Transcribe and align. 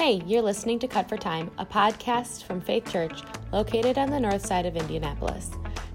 Hey, 0.00 0.22
you're 0.24 0.40
listening 0.40 0.78
to 0.78 0.88
Cut 0.88 1.10
for 1.10 1.18
Time, 1.18 1.50
a 1.58 1.66
podcast 1.66 2.44
from 2.44 2.62
Faith 2.62 2.90
Church 2.90 3.20
located 3.52 3.98
on 3.98 4.08
the 4.08 4.18
north 4.18 4.46
side 4.46 4.64
of 4.64 4.74
Indianapolis. 4.74 5.50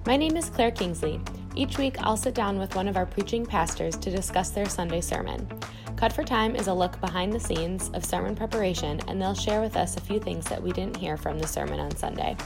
My 0.05 0.15
name 0.15 0.37
is 0.37 0.47
Claire 0.47 0.69
Kingsley. 0.69 1.19
Each 1.55 1.79
week, 1.79 1.99
I'll 2.03 2.15
sit 2.15 2.35
down 2.35 2.59
with 2.59 2.75
one 2.75 2.87
of 2.87 2.97
our 2.97 3.07
preaching 3.07 3.43
pastors 3.47 3.97
to 3.97 4.11
discuss 4.11 4.51
their 4.51 4.69
Sunday 4.69 5.01
sermon. 5.01 5.49
Cut 5.95 6.13
for 6.13 6.23
Time 6.23 6.55
is 6.55 6.67
a 6.67 6.73
look 6.73 7.01
behind 7.01 7.33
the 7.33 7.39
scenes 7.39 7.89
of 7.95 8.05
sermon 8.05 8.35
preparation, 8.35 8.99
and 9.07 9.19
they'll 9.19 9.33
share 9.33 9.59
with 9.59 9.75
us 9.75 9.97
a 9.97 10.01
few 10.01 10.19
things 10.19 10.45
that 10.49 10.61
we 10.61 10.71
didn't 10.71 10.97
hear 10.97 11.17
from 11.17 11.39
the 11.39 11.47
sermon 11.47 11.79
on 11.79 11.95
Sunday. 11.95 12.37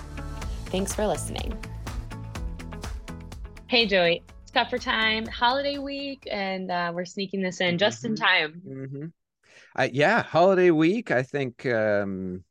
Thanks 0.68 0.94
for 0.96 1.06
listening. 1.06 1.62
Hey, 3.68 3.86
Joey. 3.86 4.24
It's 4.44 4.52
Cut 4.52 4.70
for 4.70 4.78
Time, 4.78 5.26
holiday 5.26 5.78
week, 5.78 6.26
and 6.32 6.72
uh, 6.72 6.94
we're 6.96 7.04
sneaking 7.04 7.42
this 7.42 7.60
in 7.60 7.78
just 7.78 8.06
in 8.06 8.14
Mhm. 8.14 8.18
time. 8.18 8.62
Mm-hmm. 8.66 9.06
Uh, 9.76 9.88
yeah, 9.92 10.24
holiday 10.24 10.72
week. 10.72 11.12
I 11.12 11.24
think 11.24 11.66
um, 11.66 12.44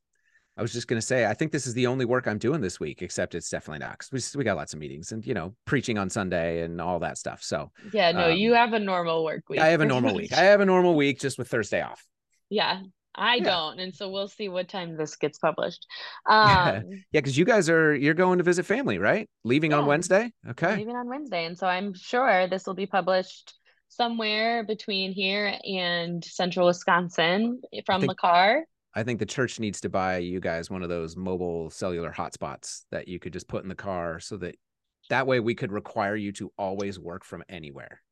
I 0.56 0.62
was 0.62 0.72
just 0.72 0.88
gonna 0.88 1.02
say. 1.02 1.26
I 1.26 1.34
think 1.34 1.52
this 1.52 1.66
is 1.66 1.74
the 1.74 1.86
only 1.86 2.04
work 2.04 2.26
I'm 2.26 2.38
doing 2.38 2.60
this 2.60 2.80
week, 2.80 3.02
except 3.02 3.34
it's 3.34 3.50
definitely 3.50 3.80
not 3.80 3.98
because 3.98 4.34
we 4.34 4.38
we 4.38 4.44
got 4.44 4.56
lots 4.56 4.72
of 4.72 4.78
meetings 4.78 5.12
and 5.12 5.26
you 5.26 5.34
know 5.34 5.54
preaching 5.64 5.98
on 5.98 6.10
Sunday 6.10 6.62
and 6.62 6.80
all 6.80 6.98
that 7.00 7.18
stuff. 7.18 7.42
So 7.42 7.70
Yeah, 7.92 8.12
no, 8.12 8.28
Um, 8.28 8.38
you 8.38 8.54
have 8.54 8.72
a 8.72 8.78
normal 8.78 9.24
work 9.24 9.48
week. 9.48 9.60
I 9.60 9.68
have 9.68 9.80
a 9.80 9.86
normal 9.86 10.14
week. 10.14 10.32
I 10.32 10.44
have 10.44 10.60
a 10.60 10.66
normal 10.66 10.94
week 10.94 11.20
just 11.20 11.38
with 11.38 11.48
Thursday 11.48 11.80
off. 11.82 12.04
Yeah, 12.50 12.80
I 13.14 13.36
Yeah. 13.36 13.44
don't, 13.44 13.78
and 13.80 13.94
so 13.94 14.08
we'll 14.10 14.28
see 14.28 14.48
what 14.48 14.68
time 14.68 14.96
this 14.96 15.16
gets 15.16 15.38
published. 15.38 15.86
Yeah. 16.26 16.82
Um, 16.84 17.04
Yeah, 17.12 17.20
because 17.20 17.36
you 17.36 17.44
guys 17.44 17.68
are 17.68 17.94
you're 17.94 18.14
going 18.14 18.38
to 18.38 18.44
visit 18.44 18.64
family, 18.66 18.98
right? 18.98 19.28
Leaving 19.44 19.72
on 19.72 19.86
Wednesday. 19.86 20.32
Okay. 20.50 20.76
leaving 20.76 20.96
on 20.96 21.08
Wednesday, 21.08 21.44
and 21.44 21.58
so 21.58 21.66
I'm 21.66 21.94
sure 21.94 22.46
this 22.46 22.66
will 22.66 22.74
be 22.74 22.86
published 22.86 23.54
somewhere 23.88 24.64
between 24.64 25.12
here 25.12 25.58
and 25.64 26.24
central 26.24 26.66
Wisconsin 26.66 27.60
from 27.86 28.00
think- 28.02 28.12
the 28.12 28.16
car. 28.16 28.64
I 28.94 29.02
think 29.04 29.20
the 29.20 29.26
church 29.26 29.60
needs 29.60 29.80
to 29.82 29.88
buy 29.88 30.18
you 30.18 30.40
guys 30.40 30.70
one 30.70 30.82
of 30.82 30.88
those 30.88 31.16
mobile 31.16 31.70
cellular 31.70 32.10
hotspots 32.10 32.84
that 32.90 33.06
you 33.06 33.18
could 33.20 33.32
just 33.32 33.46
put 33.46 33.62
in 33.62 33.68
the 33.68 33.74
car 33.74 34.18
so 34.18 34.36
that 34.38 34.56
that 35.10 35.26
way 35.26 35.40
we 35.40 35.54
could 35.54 35.70
require 35.70 36.16
you 36.16 36.32
to 36.32 36.50
always 36.58 36.98
work 36.98 37.24
from 37.24 37.44
anywhere. 37.48 38.02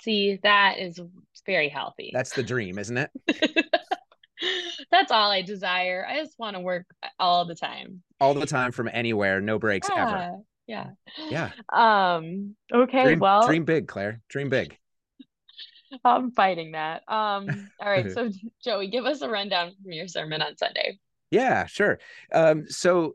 See, 0.00 0.38
that 0.42 0.78
is 0.78 1.00
very 1.46 1.68
healthy. 1.68 2.10
That's 2.12 2.34
the 2.34 2.42
dream, 2.42 2.78
isn't 2.78 2.98
it? 2.98 3.10
That's 4.90 5.10
all 5.12 5.30
I 5.30 5.42
desire. 5.42 6.06
I 6.06 6.16
just 6.22 6.38
want 6.38 6.56
to 6.56 6.60
work 6.60 6.86
all 7.18 7.44
the 7.46 7.54
time. 7.54 8.02
All 8.20 8.34
the 8.34 8.46
time 8.46 8.72
from 8.72 8.90
anywhere, 8.92 9.40
no 9.40 9.58
breaks 9.58 9.88
ever. 9.88 10.38
Yeah, 10.66 10.88
Yeah. 11.30 11.50
yeah. 11.72 12.16
Um, 12.16 12.56
okay, 12.74 13.04
Dream, 13.04 13.20
well, 13.20 13.46
dream 13.46 13.64
big, 13.64 13.88
Claire. 13.88 14.20
Dream 14.28 14.48
big. 14.48 14.76
I'm 16.04 16.30
fighting 16.32 16.72
that. 16.72 17.02
Um, 17.08 17.70
all 17.80 17.88
right, 17.88 18.10
so 18.14 18.30
Joey, 18.62 18.88
give 18.88 19.04
us 19.04 19.22
a 19.22 19.28
rundown 19.28 19.72
from 19.82 19.92
your 19.92 20.08
sermon 20.08 20.42
on 20.42 20.56
Sunday. 20.56 20.98
Yeah, 21.30 21.66
sure. 21.66 21.98
Um, 22.32 22.66
so 22.68 23.14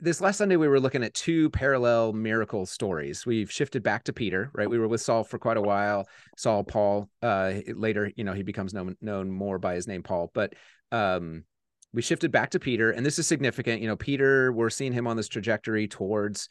this 0.00 0.20
last 0.20 0.38
Sunday 0.38 0.56
we 0.56 0.68
were 0.68 0.80
looking 0.80 1.02
at 1.02 1.14
two 1.14 1.50
parallel 1.50 2.12
miracle 2.12 2.66
stories. 2.66 3.26
We've 3.26 3.50
shifted 3.50 3.82
back 3.82 4.04
to 4.04 4.12
Peter, 4.12 4.50
right? 4.54 4.70
We 4.70 4.78
were 4.78 4.88
with 4.88 5.00
Saul 5.00 5.24
for 5.24 5.38
quite 5.38 5.56
a 5.56 5.62
while. 5.62 6.06
Saul, 6.36 6.64
Paul. 6.64 7.08
Uh, 7.20 7.54
later, 7.74 8.10
you 8.16 8.24
know, 8.24 8.32
he 8.32 8.42
becomes 8.42 8.72
known 8.72 8.96
known 9.00 9.30
more 9.30 9.58
by 9.58 9.74
his 9.74 9.88
name 9.88 10.02
Paul. 10.02 10.30
But 10.34 10.54
um, 10.92 11.44
we 11.92 12.02
shifted 12.02 12.30
back 12.30 12.50
to 12.50 12.60
Peter, 12.60 12.90
and 12.90 13.04
this 13.04 13.18
is 13.18 13.26
significant. 13.26 13.82
You 13.82 13.88
know, 13.88 13.96
Peter, 13.96 14.52
we're 14.52 14.70
seeing 14.70 14.92
him 14.92 15.06
on 15.06 15.16
this 15.16 15.28
trajectory 15.28 15.88
towards 15.88 16.48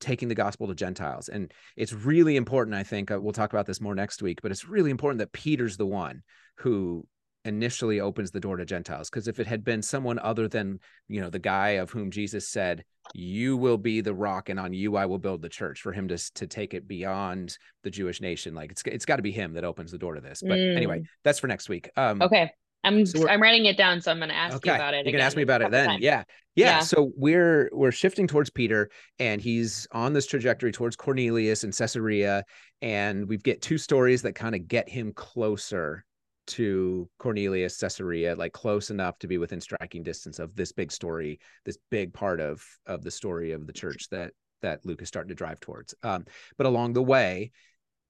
taking 0.00 0.28
the 0.28 0.34
gospel 0.34 0.66
to 0.68 0.74
Gentiles, 0.74 1.28
and 1.28 1.52
it's 1.76 1.92
really 1.92 2.36
important. 2.36 2.74
I 2.76 2.82
think 2.82 3.10
uh, 3.10 3.20
we'll 3.20 3.32
talk 3.32 3.52
about 3.52 3.66
this 3.66 3.80
more 3.80 3.94
next 3.94 4.22
week, 4.22 4.40
but 4.42 4.50
it's 4.50 4.68
really 4.68 4.90
important 4.90 5.18
that 5.18 5.32
Peter's 5.32 5.76
the 5.76 5.86
one 5.86 6.22
who 6.56 7.06
initially 7.44 8.00
opens 8.00 8.30
the 8.30 8.40
door 8.40 8.56
to 8.56 8.64
Gentiles. 8.64 9.08
Because 9.08 9.28
if 9.28 9.40
it 9.40 9.46
had 9.46 9.64
been 9.64 9.80
someone 9.80 10.18
other 10.18 10.48
than, 10.48 10.80
you 11.08 11.20
know, 11.20 11.30
the 11.30 11.38
guy 11.38 11.70
of 11.70 11.90
whom 11.90 12.10
Jesus 12.10 12.48
said, 12.48 12.84
You 13.14 13.56
will 13.56 13.78
be 13.78 14.00
the 14.00 14.14
rock, 14.14 14.48
and 14.48 14.60
on 14.60 14.72
you 14.72 14.96
I 14.96 15.06
will 15.06 15.18
build 15.18 15.42
the 15.42 15.48
church, 15.48 15.80
for 15.80 15.92
him 15.92 16.08
to, 16.08 16.18
to 16.34 16.46
take 16.46 16.74
it 16.74 16.86
beyond 16.86 17.56
the 17.82 17.90
Jewish 17.90 18.20
nation, 18.20 18.54
like 18.54 18.70
it's 18.70 18.82
it's 18.84 19.06
got 19.06 19.16
to 19.16 19.22
be 19.22 19.32
him 19.32 19.54
that 19.54 19.64
opens 19.64 19.90
the 19.90 19.98
door 19.98 20.14
to 20.14 20.20
this. 20.20 20.42
But 20.42 20.58
anyway, 20.58 21.02
that's 21.24 21.38
for 21.38 21.46
next 21.46 21.68
week. 21.68 21.90
Um, 21.96 22.20
Okay. 22.20 22.50
I'm 22.84 23.04
So 23.06 23.28
I'm 23.28 23.42
writing 23.42 23.66
it 23.66 23.76
down, 23.76 24.00
so 24.00 24.10
I'm 24.10 24.18
going 24.18 24.28
to 24.28 24.36
ask 24.36 24.64
you 24.64 24.72
about 24.72 24.94
it. 24.94 25.04
you 25.06 25.12
can 25.12 25.20
ask 25.20 25.36
me 25.36 25.42
about 25.42 25.62
it 25.62 25.70
then. 25.70 25.98
Yeah. 26.00 26.24
yeah, 26.54 26.66
Yeah. 26.66 26.78
So 26.80 27.12
we're 27.16 27.70
we're 27.72 27.92
shifting 27.92 28.26
towards 28.26 28.50
Peter, 28.50 28.90
and 29.18 29.40
he's 29.40 29.86
on 29.92 30.12
this 30.12 30.26
trajectory 30.26 30.72
towards 30.72 30.96
Cornelius 30.96 31.64
and 31.64 31.76
Caesarea, 31.76 32.44
and 32.80 33.28
we've 33.28 33.42
get 33.42 33.62
two 33.62 33.78
stories 33.78 34.22
that 34.22 34.34
kind 34.34 34.54
of 34.54 34.68
get 34.68 34.88
him 34.88 35.12
closer 35.12 36.04
to 36.48 37.08
Cornelius, 37.18 37.78
Caesarea, 37.78 38.34
like 38.34 38.52
close 38.52 38.90
enough 38.90 39.18
to 39.18 39.26
be 39.26 39.38
within 39.38 39.60
striking 39.60 40.02
distance 40.02 40.38
of 40.38 40.54
this 40.54 40.72
big 40.72 40.90
story, 40.90 41.38
this 41.64 41.78
big 41.90 42.12
part 42.14 42.40
of 42.40 42.62
of 42.86 43.02
the 43.02 43.10
story 43.10 43.52
of 43.52 43.66
the 43.66 43.72
church 43.72 44.08
that 44.10 44.32
that 44.62 44.84
Luke 44.84 45.02
is 45.02 45.08
starting 45.08 45.28
to 45.28 45.34
drive 45.34 45.60
towards. 45.60 45.94
Um, 46.02 46.24
but 46.56 46.66
along 46.66 46.94
the 46.94 47.02
way, 47.02 47.52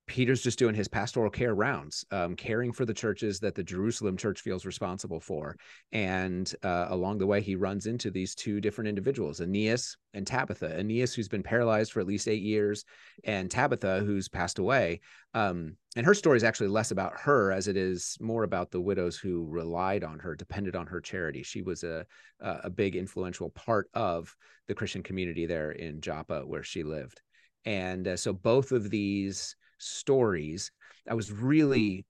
Peter's 0.08 0.42
just 0.42 0.58
doing 0.58 0.74
his 0.74 0.88
pastoral 0.88 1.30
care 1.30 1.54
rounds, 1.54 2.04
um, 2.10 2.34
caring 2.34 2.72
for 2.72 2.84
the 2.84 2.94
churches 2.94 3.38
that 3.40 3.54
the 3.54 3.62
Jerusalem 3.62 4.16
church 4.16 4.40
feels 4.40 4.66
responsible 4.66 5.20
for. 5.20 5.56
And 5.92 6.52
uh, 6.64 6.86
along 6.88 7.18
the 7.18 7.26
way, 7.26 7.40
he 7.40 7.54
runs 7.54 7.86
into 7.86 8.10
these 8.10 8.34
two 8.34 8.60
different 8.60 8.88
individuals, 8.88 9.40
Aeneas 9.40 9.96
and 10.14 10.26
Tabitha. 10.26 10.78
Aeneas, 10.78 11.14
who's 11.14 11.28
been 11.28 11.42
paralyzed 11.42 11.92
for 11.92 12.00
at 12.00 12.06
least 12.06 12.26
eight 12.26 12.42
years, 12.42 12.84
and 13.24 13.50
Tabitha, 13.50 14.00
who's 14.00 14.28
passed 14.28 14.58
away. 14.58 15.00
Um, 15.34 15.76
and 15.94 16.06
her 16.06 16.14
story 16.14 16.36
is 16.36 16.44
actually 16.44 16.68
less 16.68 16.90
about 16.90 17.18
her 17.20 17.52
as 17.52 17.68
it 17.68 17.76
is 17.76 18.16
more 18.20 18.44
about 18.44 18.70
the 18.70 18.80
widows 18.80 19.16
who 19.16 19.46
relied 19.46 20.02
on 20.02 20.18
her, 20.18 20.34
depended 20.34 20.74
on 20.74 20.86
her 20.86 21.00
charity. 21.00 21.42
She 21.42 21.62
was 21.62 21.84
a 21.84 22.06
a 22.40 22.70
big 22.70 22.94
influential 22.94 23.50
part 23.50 23.90
of 23.94 24.34
the 24.68 24.74
Christian 24.74 25.02
community 25.02 25.44
there 25.44 25.72
in 25.72 26.00
Joppa, 26.00 26.46
where 26.46 26.62
she 26.62 26.82
lived. 26.82 27.20
And 27.64 28.06
uh, 28.06 28.16
so 28.16 28.32
both 28.32 28.72
of 28.72 28.90
these 28.90 29.56
stories, 29.78 30.70
I 31.08 31.14
was 31.14 31.32
really 31.32 32.04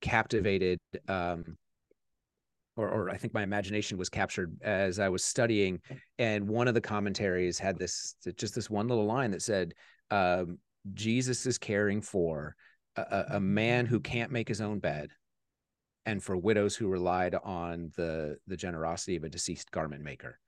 captivated 0.00 0.78
um, 1.08 1.56
or, 2.76 2.88
or 2.88 3.10
I 3.10 3.16
think 3.16 3.34
my 3.34 3.42
imagination 3.42 3.98
was 3.98 4.08
captured 4.08 4.56
as 4.62 4.98
I 4.98 5.08
was 5.08 5.24
studying. 5.24 5.80
And 6.18 6.48
one 6.48 6.68
of 6.68 6.74
the 6.74 6.80
commentaries 6.80 7.58
had 7.58 7.78
this 7.78 8.16
just 8.36 8.54
this 8.54 8.70
one 8.70 8.88
little 8.88 9.04
line 9.04 9.30
that 9.32 9.42
said, 9.42 9.74
um, 10.10 10.58
Jesus 10.94 11.46
is 11.46 11.58
caring 11.58 12.00
for 12.00 12.56
a, 12.96 13.24
a- 13.30 13.40
man 13.40 13.86
who 13.86 14.00
can't 14.00 14.32
make 14.32 14.48
his 14.48 14.60
own 14.60 14.78
bed 14.78 15.10
and 16.06 16.22
for 16.22 16.36
widows 16.36 16.74
who 16.74 16.88
relied 16.88 17.34
on 17.34 17.92
the 17.96 18.36
the 18.46 18.56
generosity 18.56 19.16
of 19.16 19.24
a 19.24 19.28
deceased 19.28 19.70
garment 19.70 20.02
maker. 20.02 20.38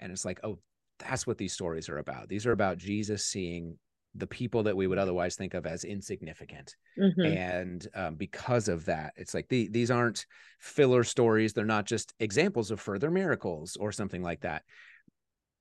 And 0.00 0.10
it's 0.10 0.24
like, 0.24 0.40
oh, 0.42 0.58
that's 0.98 1.26
what 1.26 1.38
these 1.38 1.52
stories 1.52 1.88
are 1.88 1.98
about. 1.98 2.28
These 2.28 2.46
are 2.46 2.52
about 2.52 2.78
Jesus 2.78 3.24
seeing 3.24 3.78
the 4.14 4.26
people 4.26 4.62
that 4.62 4.76
we 4.76 4.86
would 4.86 4.98
otherwise 4.98 5.34
think 5.36 5.54
of 5.54 5.66
as 5.66 5.84
insignificant. 5.84 6.76
Mhm. 6.98 7.36
and 7.36 7.88
um, 7.94 8.14
because 8.14 8.68
of 8.68 8.84
that 8.84 9.12
it's 9.16 9.34
like 9.34 9.48
the, 9.48 9.68
these 9.68 9.90
aren't 9.90 10.26
filler 10.60 11.02
stories. 11.04 11.52
They're 11.52 11.64
not 11.64 11.86
just 11.86 12.14
examples 12.20 12.70
of 12.70 12.80
further 12.80 13.10
miracles 13.10 13.76
or 13.76 13.92
something 13.92 14.22
like 14.22 14.42
that. 14.42 14.62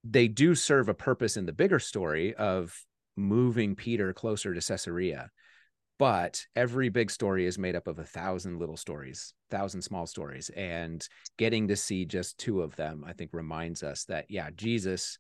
They 0.03 0.27
do 0.27 0.53
serve 0.55 0.89
a 0.89 0.93
purpose 0.93 1.37
in 1.37 1.45
the 1.45 1.53
bigger 1.53 1.79
story 1.79 2.33
of 2.35 2.77
moving 3.15 3.75
peter 3.75 4.13
closer 4.13 4.53
to 4.53 4.61
caesarea. 4.61 5.29
But 5.99 6.45
every 6.55 6.89
big 6.89 7.11
story 7.11 7.45
is 7.45 7.57
made 7.59 7.75
up 7.75 7.87
of 7.87 7.99
a 7.99 8.03
thousand 8.03 8.59
little 8.59 8.77
stories 8.77 9.33
thousand 9.49 9.81
small 9.81 10.05
stories. 10.07 10.49
And 10.49 11.07
getting 11.37 11.67
to 11.67 11.75
see 11.75 12.05
just 12.05 12.37
two 12.37 12.61
of 12.61 12.75
them 12.75 13.03
i 13.07 13.13
think 13.13 13.31
reminds 13.33 13.83
us 13.83 14.05
that 14.05 14.25
yeah 14.29 14.49
jesus 14.55 15.17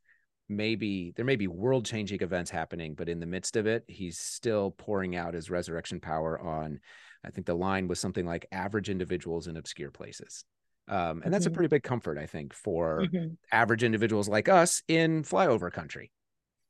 maybe 0.55 1.11
there 1.15 1.25
may 1.25 1.35
be 1.35 1.47
world 1.47 1.85
changing 1.85 2.21
events 2.21 2.49
happening 2.51 2.93
but 2.95 3.09
in 3.09 3.19
the 3.19 3.25
midst 3.25 3.55
of 3.55 3.65
it 3.67 3.83
he's 3.87 4.17
still 4.19 4.71
pouring 4.71 5.15
out 5.15 5.33
his 5.33 5.49
resurrection 5.49 5.99
power 5.99 6.39
on 6.39 6.79
i 7.23 7.29
think 7.29 7.45
the 7.45 7.53
line 7.53 7.87
was 7.87 7.99
something 7.99 8.25
like 8.25 8.45
average 8.51 8.89
individuals 8.89 9.47
in 9.47 9.57
obscure 9.57 9.91
places 9.91 10.45
um, 10.87 11.21
and 11.23 11.33
that's 11.33 11.45
a 11.45 11.49
Mhm. 11.49 11.53
pretty 11.53 11.67
big 11.69 11.83
comfort 11.83 12.17
i 12.17 12.25
think 12.25 12.53
for 12.53 13.07
Mhm. 13.07 13.37
average 13.51 13.83
individuals 13.83 14.27
like 14.29 14.49
us 14.49 14.83
in 14.87 15.23
flyover 15.23 15.71
country 15.71 16.11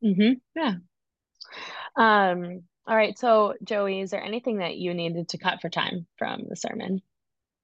Mhm. 0.04 0.42
Yeah. 0.56 0.76
Um, 1.96 2.64
all 2.88 2.96
right. 2.96 3.18
So, 3.18 3.56
Joey, 3.64 4.02
is 4.02 4.12
there 4.12 4.24
anything 4.24 4.58
that 4.58 4.78
you 4.78 4.94
needed 4.94 5.30
to 5.30 5.38
cut 5.38 5.62
for 5.62 5.70
time 5.70 6.08
from 6.18 6.44
the 6.50 6.56
sermon? 6.56 7.02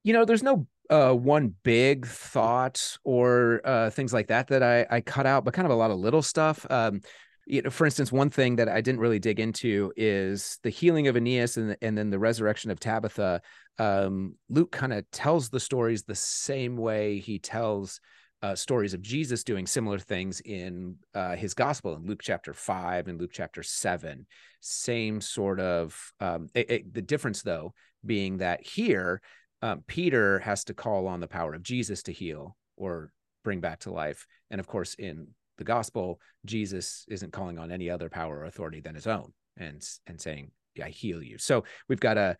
you 0.03 0.13
know 0.13 0.23
there's 0.23 0.43
no 0.43 0.65
uh, 0.89 1.13
one 1.13 1.53
big 1.63 2.05
thought 2.07 2.97
or 3.03 3.61
uh, 3.63 3.89
things 3.89 4.13
like 4.13 4.27
that 4.27 4.47
that 4.47 4.63
I, 4.63 4.85
I 4.89 5.01
cut 5.01 5.25
out 5.25 5.45
but 5.45 5.53
kind 5.53 5.65
of 5.65 5.71
a 5.71 5.75
lot 5.75 5.91
of 5.91 5.99
little 5.99 6.21
stuff 6.21 6.65
um, 6.69 7.01
you 7.49 7.63
know, 7.63 7.71
for 7.71 7.85
instance, 7.85 8.11
one 8.11 8.29
thing 8.29 8.57
that 8.57 8.69
I 8.69 8.79
didn't 8.79 9.01
really 9.01 9.17
dig 9.17 9.39
into 9.39 9.91
is 9.97 10.59
the 10.61 10.69
healing 10.69 11.07
of 11.07 11.15
Aeneas 11.17 11.57
and, 11.57 11.75
and 11.81 11.97
then 11.97 12.11
the 12.11 12.19
resurrection 12.19 12.69
of 12.69 12.79
Tabitha. 12.79 13.41
Um, 13.79 14.35
Luke 14.49 14.71
kind 14.71 14.93
of 14.93 15.09
tells 15.09 15.49
the 15.49 15.59
stories 15.59 16.03
the 16.03 16.13
same 16.13 16.77
way 16.77 17.17
he 17.17 17.39
tells 17.39 17.99
uh, 18.43 18.53
stories 18.53 18.93
of 18.93 19.01
Jesus 19.01 19.43
doing 19.43 19.65
similar 19.65 19.97
things 19.97 20.41
in 20.41 20.97
uh, 21.15 21.35
his 21.35 21.55
gospel 21.55 21.95
in 21.95 22.05
Luke 22.05 22.21
chapter 22.21 22.53
five 22.53 23.07
and 23.07 23.19
Luke 23.19 23.31
chapter 23.33 23.63
seven. 23.63 24.27
Same 24.59 25.19
sort 25.19 25.59
of 25.59 25.99
um, 26.19 26.49
it, 26.53 26.69
it- 26.69 26.93
the 26.93 27.01
difference, 27.01 27.41
though, 27.41 27.73
being 28.05 28.37
that 28.37 28.65
here 28.65 29.21
um, 29.61 29.83
Peter 29.87 30.39
has 30.39 30.63
to 30.65 30.73
call 30.73 31.07
on 31.07 31.19
the 31.19 31.27
power 31.27 31.53
of 31.53 31.63
Jesus 31.63 32.03
to 32.03 32.13
heal 32.13 32.55
or 32.77 33.11
bring 33.43 33.59
back 33.59 33.79
to 33.81 33.91
life. 33.91 34.25
And 34.49 34.59
of 34.59 34.67
course, 34.67 34.95
in 34.95 35.27
the 35.57 35.63
gospel, 35.63 36.19
Jesus 36.45 37.05
isn't 37.09 37.33
calling 37.33 37.59
on 37.59 37.71
any 37.71 37.89
other 37.89 38.09
power 38.09 38.39
or 38.39 38.45
authority 38.45 38.79
than 38.79 38.95
his 38.95 39.07
own 39.07 39.33
and 39.57 39.83
and 40.07 40.19
saying, 40.19 40.51
yeah, 40.75 40.85
I 40.85 40.89
heal 40.89 41.21
you. 41.21 41.37
So 41.37 41.63
we've 41.87 41.99
got 41.99 42.17
a 42.17 42.37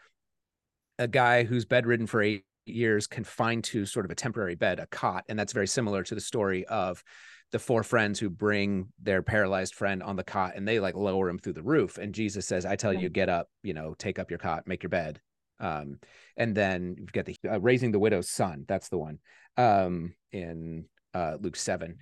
a 0.98 1.08
guy 1.08 1.44
who's 1.44 1.66
bedridden 1.66 2.08
for 2.08 2.22
eight 2.22 2.44
years, 2.66 3.08
confined 3.08 3.64
to 3.66 3.86
sort 3.86 4.06
of 4.06 4.12
a 4.12 4.16
temporary 4.16 4.56
bed, 4.56 4.80
a 4.80 4.88
cot. 4.88 5.24
And 5.30 5.38
that's 5.38 5.54
very 5.54 5.68
similar 5.68 6.04
to 6.04 6.16
the 6.16 6.22
story 6.22 6.66
of 6.66 7.04
the 7.52 7.60
four 7.60 7.84
friends 7.84 8.20
who 8.20 8.30
bring 8.30 8.90
their 9.02 9.22
paralyzed 9.24 9.74
friend 9.74 10.04
on 10.04 10.16
the 10.16 10.24
cot 10.24 10.54
and 10.56 10.68
they 10.68 10.80
like 10.80 10.96
lower 10.96 11.30
him 11.30 11.40
through 11.40 11.54
the 11.54 11.64
roof. 11.64 11.98
And 11.98 12.14
Jesus 12.14 12.46
says, 12.46 12.66
I 12.66 12.76
tell 12.76 12.94
you, 12.94 13.10
get 13.10 13.28
up, 13.28 13.48
you 13.64 13.74
know, 13.74 13.96
take 13.98 14.20
up 14.20 14.30
your 14.30 14.38
cot, 14.38 14.68
make 14.68 14.84
your 14.84 14.90
bed. 14.90 15.20
Um, 15.60 16.00
and 16.38 16.56
then 16.56 16.96
you've 16.98 17.12
got 17.12 17.26
the 17.26 17.38
uh, 17.50 17.60
raising 17.60 17.92
the 17.92 18.00
widow's 18.00 18.30
son. 18.30 18.66
That's 18.68 18.90
the 18.90 18.98
one 18.98 19.20
um, 19.58 20.14
in 20.32 20.86
uh, 21.14 21.38
Luke 21.40 21.56
7. 21.56 21.98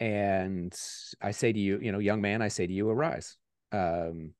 And 0.00 0.74
I 1.20 1.32
say 1.32 1.52
to 1.52 1.58
you, 1.58 1.78
you 1.82 1.92
know, 1.92 1.98
young 1.98 2.20
man, 2.20 2.40
I 2.40 2.48
say 2.48 2.66
to 2.66 2.72
you, 2.72 2.88
arise. 2.88 3.36
Um, 3.72 4.32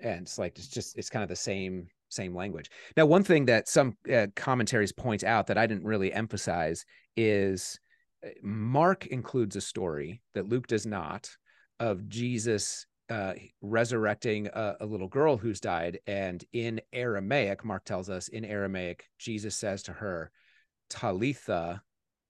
and 0.00 0.22
it's 0.22 0.38
like, 0.38 0.58
it's 0.58 0.68
just, 0.68 0.98
it's 0.98 1.10
kind 1.10 1.22
of 1.22 1.28
the 1.28 1.36
same, 1.36 1.86
same 2.08 2.34
language. 2.34 2.70
Now, 2.96 3.06
one 3.06 3.22
thing 3.22 3.46
that 3.46 3.68
some 3.68 3.96
uh, 4.12 4.26
commentaries 4.34 4.92
point 4.92 5.24
out 5.24 5.46
that 5.46 5.58
I 5.58 5.66
didn't 5.66 5.84
really 5.84 6.12
emphasize 6.12 6.84
is 7.16 7.78
uh, 8.24 8.30
Mark 8.42 9.06
includes 9.06 9.56
a 9.56 9.60
story 9.60 10.20
that 10.34 10.48
Luke 10.48 10.66
does 10.66 10.86
not 10.86 11.30
of 11.78 12.08
Jesus 12.08 12.86
uh, 13.10 13.34
resurrecting 13.60 14.46
a, 14.46 14.76
a, 14.80 14.86
little 14.86 15.08
girl 15.08 15.36
who's 15.36 15.60
died. 15.60 15.98
And 16.06 16.44
in 16.52 16.80
Aramaic, 16.92 17.64
Mark 17.64 17.84
tells 17.84 18.08
us 18.08 18.28
in 18.28 18.44
Aramaic, 18.44 19.08
Jesus 19.18 19.56
says 19.56 19.82
to 19.84 19.92
her, 19.92 20.30
Talitha 20.88 21.82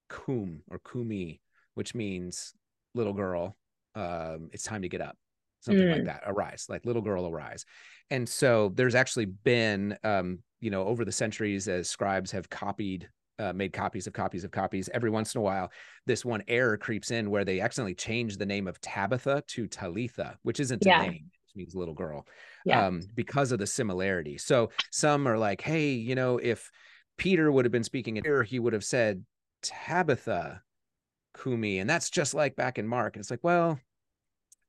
kum 0.09 0.62
or 0.71 0.79
kumi, 0.79 1.43
which 1.75 1.94
means 1.94 2.55
little 2.94 3.12
girl, 3.12 3.56
um, 3.94 4.49
it's 4.53 4.65
time 4.65 4.82
to 4.82 4.88
get 4.88 5.03
up, 5.03 5.17
something 5.61 5.87
mm. 5.87 5.93
like 5.93 6.05
that, 6.06 6.23
arise, 6.27 6.67
like 6.69 6.87
little 6.87 7.03
girl, 7.03 7.29
arise. 7.29 7.67
And 8.11 8.26
so 8.26 8.73
there's 8.75 8.94
actually 8.94 9.26
been, 9.26 9.99
um, 10.03 10.38
you 10.61 10.71
know, 10.71 10.85
over 10.85 11.05
the 11.05 11.12
centuries, 11.12 11.69
as 11.69 11.91
scribes 11.91 12.31
have 12.33 12.49
copied 12.49 13.09
uh, 13.40 13.52
made 13.52 13.72
copies 13.72 14.06
of 14.06 14.12
copies 14.12 14.44
of 14.44 14.50
copies. 14.50 14.88
Every 14.92 15.10
once 15.10 15.34
in 15.34 15.38
a 15.38 15.42
while, 15.42 15.70
this 16.06 16.25
one 16.25 16.42
error 16.46 16.76
creeps 16.76 17.10
in 17.10 17.31
where 17.31 17.44
they 17.44 17.60
accidentally 17.60 17.94
change 17.94 18.37
the 18.37 18.46
name 18.46 18.69
of 18.69 18.81
Tabitha 18.81 19.42
to 19.48 19.66
Talitha, 19.66 20.38
which 20.42 20.60
isn't 20.60 20.84
yeah. 20.84 21.02
a 21.02 21.06
name, 21.10 21.31
it 21.32 21.56
means 21.56 21.75
little 21.75 21.94
girl, 21.94 22.26
yeah. 22.64 22.87
um, 22.87 23.02
because 23.14 23.52
of 23.52 23.58
the 23.58 23.66
similarity. 23.66 24.38
So 24.38 24.70
some 24.90 25.26
are 25.26 25.38
like, 25.38 25.60
hey, 25.60 25.92
you 25.92 26.14
know, 26.14 26.38
if 26.38 26.70
Peter 27.16 27.50
would 27.50 27.64
have 27.64 27.72
been 27.72 27.84
speaking 27.84 28.16
in 28.16 28.25
here, 28.25 28.42
he 28.42 28.58
would 28.58 28.72
have 28.72 28.84
said 28.84 29.25
Tabitha 29.62 30.62
Kumi, 31.42 31.78
and 31.78 31.88
that's 31.88 32.10
just 32.10 32.34
like 32.34 32.56
back 32.56 32.78
in 32.78 32.87
Mark. 32.87 33.16
And 33.16 33.22
it's 33.22 33.31
like, 33.31 33.44
well, 33.44 33.78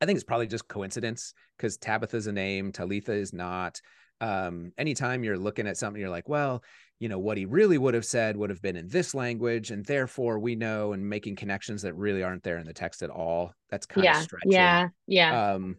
I 0.01 0.06
think 0.06 0.15
it's 0.15 0.23
probably 0.23 0.47
just 0.47 0.68
coincidence 0.68 1.33
because 1.57 1.77
Tabitha's 1.77 2.27
a 2.27 2.31
name, 2.31 2.71
Talitha 2.71 3.13
is 3.13 3.33
not. 3.33 3.81
Um, 4.21 4.71
anytime 4.77 5.23
you're 5.23 5.38
looking 5.38 5.68
at 5.68 5.77
something, 5.77 6.00
you're 6.00 6.09
like, 6.09 6.29
well, 6.29 6.63
you 7.01 7.09
know 7.09 7.18
what 7.18 7.35
he 7.35 7.45
really 7.45 7.79
would 7.79 7.95
have 7.95 8.06
said 8.06 8.38
would 8.38 8.51
have 8.51 8.62
been 8.62 8.75
in 8.75 8.88
this 8.88 9.15
language 9.15 9.71
and 9.71 9.83
therefore 9.83 10.38
we 10.38 10.56
know 10.56 10.94
and 10.94 11.09
making 11.09 11.35
connections 11.35 11.81
that 11.81 11.95
really 11.95 12.21
aren't 12.21 12.44
there 12.44 12.59
in 12.59 12.65
the 12.68 12.73
text 12.75 13.01
at 13.01 13.09
all 13.09 13.53
that's 13.71 13.88
kind 13.88 14.06
yeah, 14.06 14.18
of 14.18 14.23
stretching. 14.23 14.51
yeah 14.51 14.88
yeah. 15.07 15.53
Um 15.53 15.77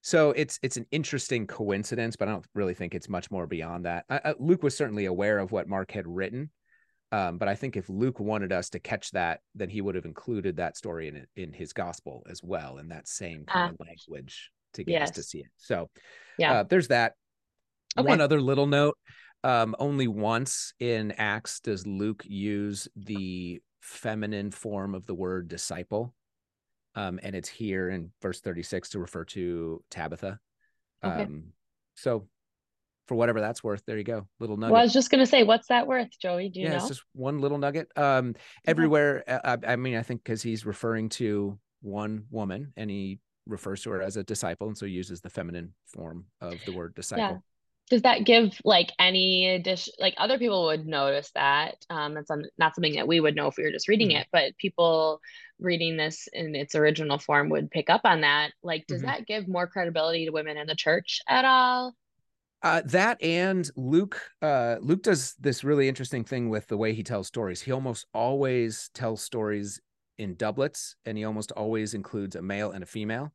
so 0.00 0.32
it's 0.32 0.58
it's 0.64 0.76
an 0.76 0.84
interesting 0.90 1.46
coincidence 1.46 2.16
but 2.16 2.26
i 2.26 2.32
don't 2.32 2.44
really 2.52 2.74
think 2.74 2.96
it's 2.96 3.08
much 3.08 3.30
more 3.30 3.46
beyond 3.46 3.84
that. 3.84 4.06
I, 4.10 4.20
I, 4.24 4.34
luke 4.40 4.64
was 4.64 4.76
certainly 4.76 5.04
aware 5.04 5.38
of 5.38 5.52
what 5.52 5.68
mark 5.68 5.92
had 5.92 6.08
written 6.08 6.50
um, 7.12 7.38
but 7.38 7.46
i 7.46 7.54
think 7.54 7.76
if 7.76 7.88
luke 7.88 8.18
wanted 8.18 8.52
us 8.52 8.68
to 8.70 8.80
catch 8.80 9.12
that 9.12 9.42
then 9.54 9.68
he 9.68 9.80
would 9.80 9.94
have 9.94 10.04
included 10.04 10.56
that 10.56 10.76
story 10.76 11.06
in 11.06 11.26
in 11.36 11.52
his 11.52 11.72
gospel 11.72 12.26
as 12.28 12.42
well 12.42 12.78
in 12.78 12.88
that 12.88 13.06
same 13.06 13.44
kind 13.44 13.70
uh, 13.70 13.74
of 13.74 13.86
language 13.86 14.50
to 14.76 14.84
get 14.84 14.92
yes. 14.92 15.08
us 15.10 15.16
to 15.16 15.22
see 15.22 15.38
it. 15.38 15.50
So 15.56 15.90
yeah. 16.38 16.52
uh, 16.52 16.62
there's 16.62 16.88
that 16.88 17.14
okay. 17.98 18.08
one 18.08 18.20
other 18.20 18.40
little 18.40 18.66
note 18.66 18.96
um, 19.46 19.76
only 19.78 20.08
once 20.08 20.74
in 20.80 21.12
Acts 21.12 21.60
does 21.60 21.86
Luke 21.86 22.24
use 22.26 22.88
the 22.96 23.60
feminine 23.80 24.50
form 24.50 24.94
of 24.94 25.06
the 25.06 25.14
word 25.14 25.46
disciple. 25.46 26.14
Um, 26.96 27.20
and 27.22 27.36
it's 27.36 27.48
here 27.48 27.88
in 27.88 28.10
verse 28.20 28.40
36 28.40 28.90
to 28.90 28.98
refer 28.98 29.24
to 29.26 29.84
Tabitha. 29.88 30.40
Okay. 31.04 31.22
Um, 31.22 31.52
so 31.94 32.26
for 33.06 33.14
whatever 33.14 33.40
that's 33.40 33.62
worth, 33.62 33.84
there 33.86 33.98
you 33.98 34.02
go. 34.02 34.26
Little 34.40 34.56
nugget. 34.56 34.72
Well, 34.72 34.80
I 34.80 34.84
was 34.84 34.92
just 34.92 35.10
gonna 35.10 35.26
say, 35.26 35.44
what's 35.44 35.68
that 35.68 35.86
worth, 35.86 36.08
Joey? 36.20 36.48
Do 36.48 36.58
you 36.58 36.66
yeah, 36.66 36.72
know? 36.72 36.78
it's 36.78 36.88
just 36.88 37.04
one 37.12 37.38
little 37.38 37.58
nugget. 37.58 37.88
Um, 37.94 38.34
everywhere. 38.66 39.22
Uh, 39.28 39.58
I, 39.62 39.74
I 39.74 39.76
mean, 39.76 39.94
I 39.96 40.02
think 40.02 40.24
because 40.24 40.42
he's 40.42 40.66
referring 40.66 41.10
to 41.10 41.56
one 41.82 42.24
woman, 42.30 42.72
and 42.76 42.90
he 42.90 43.20
refers 43.46 43.82
to 43.82 43.90
her 43.90 44.02
as 44.02 44.16
a 44.16 44.24
disciple, 44.24 44.66
and 44.66 44.76
so 44.76 44.86
he 44.86 44.92
uses 44.92 45.20
the 45.20 45.30
feminine 45.30 45.74
form 45.86 46.24
of 46.40 46.56
the 46.64 46.72
word 46.72 46.96
disciple. 46.96 47.24
Yeah 47.24 47.38
does 47.90 48.02
that 48.02 48.24
give 48.24 48.60
like 48.64 48.92
any 48.98 49.48
addition 49.48 49.92
like 49.98 50.14
other 50.16 50.38
people 50.38 50.66
would 50.66 50.86
notice 50.86 51.30
that 51.34 51.76
um 51.90 52.14
that's 52.14 52.30
not 52.58 52.74
something 52.74 52.94
that 52.94 53.08
we 53.08 53.20
would 53.20 53.36
know 53.36 53.48
if 53.48 53.56
we 53.56 53.64
were 53.64 53.72
just 53.72 53.88
reading 53.88 54.08
mm-hmm. 54.08 54.20
it 54.20 54.28
but 54.32 54.56
people 54.58 55.20
reading 55.58 55.96
this 55.96 56.28
in 56.32 56.54
its 56.54 56.74
original 56.74 57.18
form 57.18 57.48
would 57.48 57.70
pick 57.70 57.88
up 57.88 58.02
on 58.04 58.22
that 58.22 58.52
like 58.62 58.86
does 58.86 59.00
mm-hmm. 59.00 59.10
that 59.10 59.26
give 59.26 59.48
more 59.48 59.66
credibility 59.66 60.26
to 60.26 60.32
women 60.32 60.56
in 60.56 60.66
the 60.66 60.74
church 60.74 61.20
at 61.28 61.44
all 61.44 61.94
uh, 62.62 62.82
that 62.86 63.22
and 63.22 63.70
Luke, 63.76 64.20
uh, 64.42 64.76
Luke 64.80 65.02
does 65.02 65.34
this 65.34 65.62
really 65.62 65.88
interesting 65.88 66.24
thing 66.24 66.48
with 66.48 66.66
the 66.66 66.76
way 66.76 66.94
he 66.94 67.02
tells 67.04 67.28
stories. 67.28 67.60
He 67.60 67.70
almost 67.70 68.06
always 68.12 68.90
tells 68.92 69.22
stories 69.22 69.80
in 70.18 70.34
doublets, 70.34 70.96
and 71.04 71.16
he 71.16 71.24
almost 71.24 71.52
always 71.52 71.94
includes 71.94 72.34
a 72.34 72.42
male 72.42 72.72
and 72.72 72.82
a 72.82 72.86
female. 72.86 73.32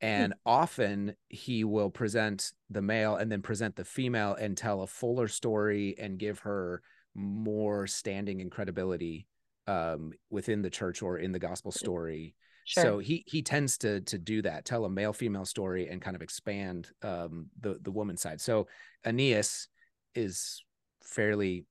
And 0.00 0.34
often 0.46 1.14
he 1.28 1.64
will 1.64 1.90
present 1.90 2.52
the 2.70 2.80
male 2.80 3.16
and 3.16 3.30
then 3.30 3.42
present 3.42 3.76
the 3.76 3.84
female 3.84 4.34
and 4.34 4.56
tell 4.56 4.82
a 4.82 4.86
fuller 4.86 5.28
story 5.28 5.94
and 5.98 6.18
give 6.18 6.38
her 6.40 6.82
more 7.14 7.86
standing 7.86 8.40
and 8.40 8.50
credibility 8.50 9.26
um, 9.66 10.12
within 10.30 10.62
the 10.62 10.70
church 10.70 11.02
or 11.02 11.18
in 11.18 11.32
the 11.32 11.38
gospel 11.38 11.70
story. 11.70 12.34
Sure. 12.64 12.82
So 12.82 12.98
he 12.98 13.24
he 13.26 13.42
tends 13.42 13.78
to 13.78 14.00
to 14.02 14.18
do 14.18 14.42
that, 14.42 14.64
tell 14.64 14.84
a 14.84 14.90
male 14.90 15.12
female 15.12 15.44
story 15.44 15.88
and 15.88 16.00
kind 16.00 16.14
of 16.14 16.22
expand 16.22 16.88
um, 17.02 17.46
the 17.60 17.78
the 17.82 17.90
woman's 17.90 18.22
side. 18.22 18.40
So 18.40 18.68
Aeneas 19.04 19.68
is 20.14 20.62
fairly 21.02 21.66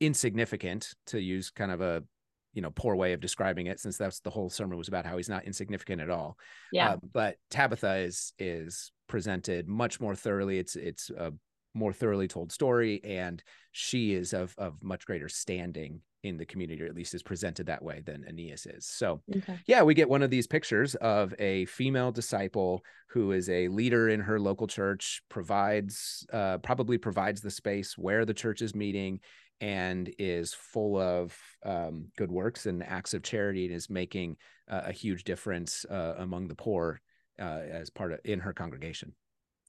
insignificant 0.00 0.94
to 1.08 1.20
use 1.20 1.50
kind 1.50 1.70
of 1.70 1.80
a 1.80 2.02
you 2.52 2.62
know 2.62 2.70
poor 2.70 2.96
way 2.96 3.12
of 3.12 3.20
describing 3.20 3.66
it 3.66 3.80
since 3.80 3.96
that's 3.96 4.20
the 4.20 4.30
whole 4.30 4.50
sermon 4.50 4.76
was 4.76 4.88
about 4.88 5.06
how 5.06 5.16
he's 5.16 5.28
not 5.28 5.44
insignificant 5.44 6.00
at 6.00 6.10
all. 6.10 6.36
Yeah. 6.72 6.90
Uh, 6.90 6.96
but 7.12 7.36
tabitha 7.50 7.96
is 7.98 8.32
is 8.38 8.92
presented 9.08 9.68
much 9.68 10.00
more 10.00 10.14
thoroughly. 10.14 10.58
It's 10.58 10.76
it's 10.76 11.10
a 11.10 11.32
more 11.74 11.92
thoroughly 11.92 12.26
told 12.26 12.50
story 12.50 13.00
and 13.04 13.42
she 13.72 14.12
is 14.14 14.32
of 14.32 14.54
of 14.58 14.82
much 14.82 15.06
greater 15.06 15.28
standing 15.28 16.00
in 16.22 16.36
the 16.36 16.44
community 16.44 16.82
or 16.82 16.86
at 16.86 16.94
least 16.94 17.14
is 17.14 17.22
presented 17.22 17.66
that 17.66 17.82
way 17.82 18.02
than 18.04 18.24
aeneas 18.28 18.66
is. 18.66 18.86
So 18.86 19.22
okay. 19.34 19.58
yeah 19.66 19.82
we 19.82 19.94
get 19.94 20.08
one 20.08 20.22
of 20.22 20.30
these 20.30 20.46
pictures 20.46 20.94
of 20.96 21.32
a 21.38 21.64
female 21.66 22.10
disciple 22.12 22.82
who 23.10 23.32
is 23.32 23.48
a 23.48 23.68
leader 23.68 24.08
in 24.08 24.20
her 24.20 24.38
local 24.38 24.66
church 24.66 25.22
provides 25.28 26.26
uh, 26.32 26.58
probably 26.58 26.98
provides 26.98 27.40
the 27.40 27.50
space 27.50 27.96
where 27.96 28.24
the 28.24 28.34
church 28.34 28.62
is 28.62 28.74
meeting 28.74 29.20
and 29.60 30.12
is 30.18 30.54
full 30.54 30.96
of 30.96 31.36
um, 31.64 32.06
good 32.16 32.30
works 32.30 32.66
and 32.66 32.82
acts 32.82 33.14
of 33.14 33.22
charity 33.22 33.66
and 33.66 33.74
is 33.74 33.90
making 33.90 34.36
uh, 34.70 34.82
a 34.86 34.92
huge 34.92 35.24
difference 35.24 35.84
uh, 35.90 36.14
among 36.18 36.48
the 36.48 36.54
poor 36.54 37.00
uh, 37.38 37.60
as 37.70 37.90
part 37.90 38.12
of 38.12 38.20
in 38.24 38.40
her 38.40 38.52
congregation 38.52 39.14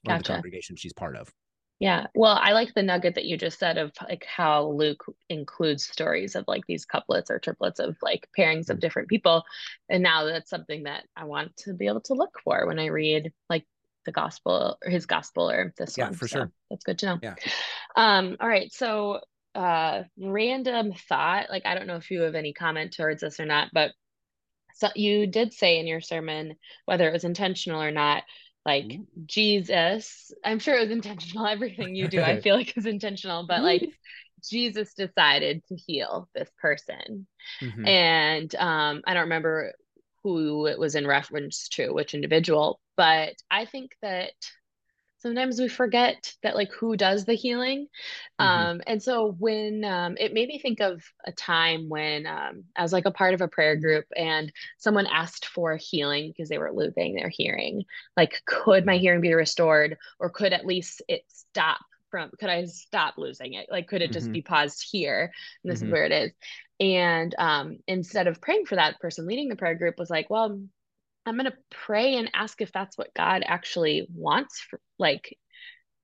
gotcha. 0.05 0.23
the 0.23 0.29
congregation 0.29 0.75
she's 0.75 0.93
part 0.93 1.15
of. 1.15 1.31
Yeah. 1.79 2.07
Well, 2.13 2.37
I 2.39 2.51
like 2.51 2.75
the 2.75 2.83
nugget 2.83 3.15
that 3.15 3.25
you 3.25 3.37
just 3.37 3.57
said 3.57 3.79
of 3.79 3.91
like 4.07 4.23
how 4.23 4.67
Luke 4.67 5.03
includes 5.29 5.83
stories 5.83 6.35
of 6.35 6.45
like 6.47 6.63
these 6.67 6.85
couplets 6.85 7.31
or 7.31 7.39
triplets 7.39 7.79
of 7.79 7.97
like 8.03 8.27
pairings 8.37 8.69
of 8.69 8.75
mm-hmm. 8.75 8.81
different 8.81 9.09
people. 9.09 9.43
And 9.89 10.03
now 10.03 10.25
that's 10.25 10.49
something 10.49 10.83
that 10.83 11.05
I 11.15 11.23
want 11.23 11.57
to 11.57 11.73
be 11.73 11.87
able 11.87 12.01
to 12.01 12.13
look 12.13 12.37
for 12.43 12.67
when 12.67 12.77
I 12.77 12.87
read 12.87 13.33
like 13.49 13.65
the 14.05 14.11
gospel 14.11 14.77
or 14.83 14.91
his 14.91 15.07
gospel 15.07 15.49
or 15.49 15.73
this 15.75 15.97
yeah, 15.97 16.05
one. 16.05 16.13
for 16.13 16.27
so 16.27 16.39
sure. 16.39 16.51
That's 16.69 16.83
good 16.83 16.99
to 16.99 17.05
know. 17.07 17.19
Yeah. 17.23 17.35
Um, 17.95 18.37
all 18.39 18.47
right. 18.47 18.71
So 18.71 19.21
uh 19.55 20.03
random 20.17 20.93
thought 20.93 21.49
like 21.49 21.65
i 21.65 21.75
don't 21.75 21.87
know 21.87 21.97
if 21.97 22.09
you 22.09 22.21
have 22.21 22.35
any 22.35 22.53
comment 22.53 22.93
towards 22.93 23.21
this 23.21 23.39
or 23.39 23.45
not 23.45 23.69
but 23.73 23.91
so 24.75 24.87
you 24.95 25.27
did 25.27 25.53
say 25.53 25.79
in 25.79 25.87
your 25.87 26.01
sermon 26.01 26.55
whether 26.85 27.07
it 27.07 27.13
was 27.13 27.23
intentional 27.23 27.81
or 27.81 27.91
not 27.91 28.23
like 28.65 28.85
mm-hmm. 28.85 29.03
jesus 29.25 30.31
i'm 30.45 30.59
sure 30.59 30.75
it 30.75 30.81
was 30.81 30.91
intentional 30.91 31.45
everything 31.47 31.95
you 31.95 32.07
do 32.07 32.21
i 32.21 32.39
feel 32.41 32.55
like 32.55 32.75
is 32.77 32.85
intentional 32.85 33.45
but 33.47 33.61
like 33.61 33.89
jesus 34.49 34.93
decided 34.93 35.61
to 35.67 35.75
heal 35.75 36.27
this 36.33 36.49
person 36.59 37.27
mm-hmm. 37.61 37.85
and 37.85 38.55
um 38.55 39.01
i 39.05 39.13
don't 39.13 39.23
remember 39.23 39.73
who 40.23 40.65
it 40.65 40.79
was 40.79 40.95
in 40.95 41.05
reference 41.05 41.67
to 41.67 41.91
which 41.91 42.13
individual 42.13 42.79
but 42.95 43.33
i 43.51 43.65
think 43.65 43.91
that 44.01 44.31
sometimes 45.21 45.59
we 45.59 45.67
forget 45.67 46.33
that 46.43 46.55
like 46.55 46.71
who 46.71 46.97
does 46.97 47.25
the 47.25 47.33
healing 47.33 47.87
mm-hmm. 48.39 48.45
um 48.45 48.81
and 48.87 49.01
so 49.01 49.35
when 49.39 49.83
um 49.83 50.17
it 50.19 50.33
made 50.33 50.47
me 50.47 50.59
think 50.59 50.81
of 50.81 51.03
a 51.25 51.31
time 51.31 51.89
when 51.89 52.25
um 52.25 52.63
i 52.75 52.81
was 52.81 52.93
like 52.93 53.05
a 53.05 53.11
part 53.11 53.33
of 53.33 53.41
a 53.41 53.47
prayer 53.47 53.75
group 53.75 54.05
and 54.15 54.51
someone 54.77 55.07
asked 55.07 55.45
for 55.45 55.75
healing 55.75 56.29
because 56.29 56.49
they 56.49 56.57
were 56.57 56.73
losing 56.73 57.15
their 57.15 57.29
hearing 57.29 57.83
like 58.17 58.41
could 58.45 58.85
my 58.85 58.95
mm-hmm. 58.95 59.01
hearing 59.01 59.21
be 59.21 59.33
restored 59.33 59.97
or 60.19 60.29
could 60.29 60.53
at 60.53 60.65
least 60.65 61.01
it 61.07 61.23
stop 61.27 61.79
from 62.09 62.29
could 62.39 62.49
i 62.49 62.65
stop 62.65 63.17
losing 63.17 63.53
it 63.53 63.67
like 63.71 63.87
could 63.87 64.01
it 64.01 64.11
just 64.11 64.25
mm-hmm. 64.27 64.33
be 64.33 64.41
paused 64.41 64.85
here 64.91 65.31
and 65.63 65.71
this 65.71 65.79
mm-hmm. 65.79 65.87
is 65.87 65.91
where 65.91 66.05
it 66.05 66.11
is 66.11 66.31
and 66.79 67.35
um 67.37 67.77
instead 67.87 68.27
of 68.27 68.41
praying 68.41 68.65
for 68.65 68.75
that 68.75 68.99
person 68.99 69.27
leading 69.27 69.49
the 69.49 69.55
prayer 69.55 69.75
group 69.75 69.97
was 69.97 70.09
like 70.09 70.29
well 70.29 70.59
I'm 71.25 71.37
going 71.37 71.51
to 71.51 71.57
pray 71.69 72.15
and 72.15 72.31
ask 72.33 72.61
if 72.61 72.71
that's 72.71 72.97
what 72.97 73.13
God 73.13 73.43
actually 73.45 74.07
wants 74.13 74.59
for, 74.59 74.79
like 74.97 75.37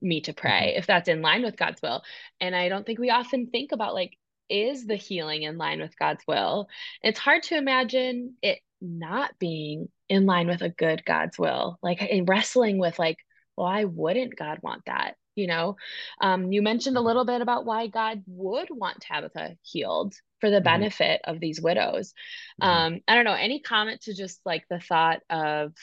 me 0.01 0.21
to 0.21 0.33
pray, 0.33 0.69
mm-hmm. 0.69 0.79
if 0.79 0.87
that's 0.87 1.09
in 1.09 1.21
line 1.21 1.43
with 1.43 1.57
God's 1.57 1.81
will. 1.81 2.03
And 2.39 2.55
I 2.55 2.69
don't 2.69 2.85
think 2.85 2.99
we 2.99 3.09
often 3.09 3.47
think 3.47 3.71
about 3.71 3.93
like 3.93 4.17
is 4.49 4.85
the 4.85 4.95
healing 4.95 5.43
in 5.43 5.57
line 5.57 5.81
with 5.81 5.97
God's 5.97 6.23
will? 6.27 6.69
It's 7.01 7.19
hard 7.19 7.43
to 7.43 7.57
imagine 7.57 8.35
it 8.41 8.59
not 8.79 9.37
being 9.39 9.89
in 10.07 10.25
line 10.25 10.47
with 10.47 10.61
a 10.61 10.69
good 10.69 11.03
God's 11.03 11.37
will. 11.37 11.77
Like 11.81 12.01
wrestling 12.25 12.77
with 12.77 12.97
like 12.99 13.17
why 13.55 13.85
wouldn't 13.85 14.37
God 14.37 14.59
want 14.61 14.83
that? 14.85 15.15
You 15.37 15.47
know, 15.47 15.77
um, 16.19 16.51
you 16.51 16.61
mentioned 16.61 16.97
a 16.97 16.99
mm-hmm. 16.99 17.07
little 17.07 17.25
bit 17.25 17.41
about 17.41 17.65
why 17.65 17.87
God 17.87 18.23
would 18.27 18.69
want 18.71 19.01
Tabitha 19.01 19.55
healed 19.61 20.15
for 20.41 20.49
the 20.49 20.57
mm-hmm. 20.57 20.63
benefit 20.63 21.21
of 21.23 21.39
these 21.39 21.61
widows. 21.61 22.13
Mm-hmm. 22.61 22.69
Um, 22.69 22.99
I 23.07 23.15
don't 23.15 23.25
know, 23.25 23.33
any 23.33 23.59
comment 23.59 24.01
to 24.01 24.13
just 24.13 24.39
like 24.45 24.65
the 24.69 24.79
thought 24.79 25.21
of 25.29 25.73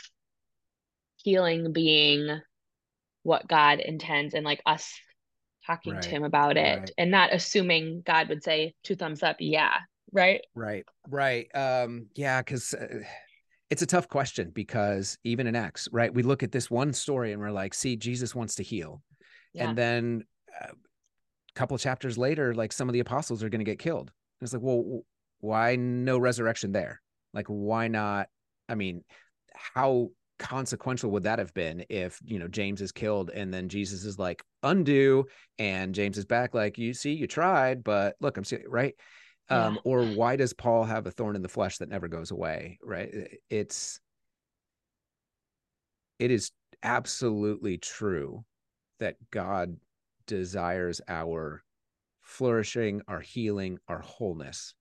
healing 1.17 1.73
being 1.73 2.41
what 3.23 3.49
God 3.49 3.81
intends 3.81 4.35
and 4.35 4.45
like 4.45 4.61
us 4.67 4.93
talking 5.67 5.95
right. 5.95 6.03
to 6.03 6.09
him 6.09 6.25
about 6.25 6.57
it 6.57 6.79
right. 6.79 6.91
and 6.99 7.11
not 7.11 7.33
assuming 7.33 8.03
God 8.05 8.29
would 8.29 8.43
say 8.43 8.75
two 8.83 8.97
thumbs 8.97 9.23
up, 9.23 9.37
yeah, 9.39 9.75
right? 10.13 10.43
Right, 10.55 10.85
right. 11.09 11.47
Um, 11.55 12.09
yeah, 12.15 12.41
because 12.43 12.75
uh, 12.75 12.99
it's 13.71 13.83
a 13.83 13.87
tough 13.87 14.09
question 14.09 14.51
because 14.55 15.19
even 15.25 15.47
in 15.47 15.57
Acts, 15.57 15.89
right, 15.91 16.13
we 16.13 16.23
look 16.23 16.43
at 16.43 16.53
this 16.53 16.71
one 16.71 16.93
story 16.93 17.33
and 17.33 17.41
we're 17.41 17.51
like, 17.51 17.75
see, 17.75 17.97
Jesus 17.97 18.35
wants 18.35 18.55
to 18.57 18.63
heal. 18.63 19.03
Yeah. 19.55 19.69
And 19.69 19.79
then 19.79 20.25
uh, 20.61 20.73
a 20.73 21.55
couple 21.55 21.79
chapters 21.79 22.19
later, 22.19 22.55
like 22.55 22.73
some 22.73 22.89
of 22.89 22.93
the 22.93 23.01
apostles 23.01 23.43
are 23.43 23.49
going 23.49 23.61
to 23.61 23.65
get 23.65 23.79
killed 23.79 24.13
it's 24.45 24.53
like, 24.53 24.63
well, 24.63 25.03
why 25.41 25.77
no 25.77 26.19
resurrection 26.19 26.73
there? 26.73 27.01
Like, 27.33 27.47
why 27.49 27.89
not? 27.89 28.29
I 28.69 28.75
mean, 28.75 29.03
how 29.55 30.11
consequential 30.39 31.11
would 31.13 31.23
that 31.23 31.39
have 31.39 31.55
been 31.55 31.85
if 31.89 32.19
you 32.25 32.41
know 32.41 32.49
James 32.49 32.81
is 32.81 32.91
killed 32.91 33.31
and 33.31 33.55
then 33.55 33.69
Jesus 33.69 34.05
is 34.05 34.19
like 34.19 34.43
undo 34.65 35.25
and 35.61 35.95
James 35.95 36.19
is 36.19 36.25
back 36.25 36.55
like 36.55 36.77
you 36.77 36.93
see 36.93 37.13
you 37.13 37.29
tried 37.29 37.85
but 37.85 38.17
look 38.21 38.37
I'm 38.37 38.45
right 38.67 38.97
yeah. 39.49 39.67
um 39.67 39.79
or 39.85 40.05
why 40.05 40.35
does 40.35 40.53
Paul 40.53 40.83
have 40.83 41.07
a 41.07 41.13
thorn 41.13 41.37
in 41.37 41.43
the 41.43 41.49
flesh 41.49 41.79
that 41.79 41.89
never 41.89 42.09
goes 42.09 42.33
away 42.33 42.81
right 42.83 43.15
it's 43.49 44.01
it 46.19 46.33
is 46.33 46.51
absolutely 46.83 47.79
true 47.79 48.45
that 48.99 49.17
God 49.31 49.77
desires 50.27 51.01
our 51.09 51.63
flourishing, 52.23 53.03
our 53.07 53.21
healing, 53.21 53.79
our 53.89 54.01
wholeness. 54.01 54.75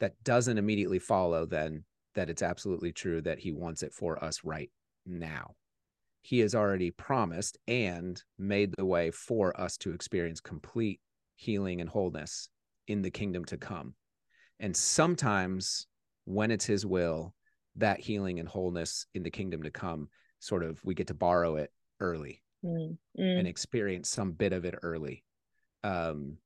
That 0.00 0.22
doesn't 0.24 0.58
immediately 0.58 0.98
follow 0.98 1.46
then 1.46 1.84
that 2.14 2.28
it's 2.28 2.42
absolutely 2.42 2.92
true 2.92 3.22
that 3.22 3.38
he 3.38 3.52
wants 3.52 3.82
it 3.82 3.92
for 3.92 4.22
us 4.22 4.40
right 4.44 4.70
now. 5.06 5.54
He 6.22 6.40
has 6.40 6.54
already 6.54 6.90
promised 6.90 7.56
and 7.68 8.20
made 8.38 8.74
the 8.76 8.84
way 8.84 9.10
for 9.10 9.58
us 9.60 9.76
to 9.78 9.92
experience 9.92 10.40
complete 10.40 11.00
healing 11.36 11.80
and 11.80 11.88
wholeness 11.88 12.48
in 12.88 13.02
the 13.02 13.10
kingdom 13.10 13.44
to 13.44 13.56
come. 13.56 13.94
And 14.58 14.76
sometimes 14.76 15.86
when 16.24 16.50
it's 16.50 16.64
his 16.64 16.84
will, 16.84 17.34
that 17.76 18.00
healing 18.00 18.40
and 18.40 18.48
wholeness 18.48 19.06
in 19.14 19.22
the 19.22 19.30
kingdom 19.30 19.62
to 19.62 19.70
come, 19.70 20.08
sort 20.40 20.64
of, 20.64 20.80
we 20.82 20.94
get 20.94 21.06
to 21.08 21.14
borrow 21.14 21.56
it 21.56 21.70
early 22.00 22.42
mm, 22.66 22.96
mm. 23.18 23.38
and 23.38 23.46
experience 23.46 24.08
some 24.08 24.32
bit 24.32 24.52
of 24.52 24.64
it 24.64 24.74
early. 24.82 25.22
Um, 25.84 26.38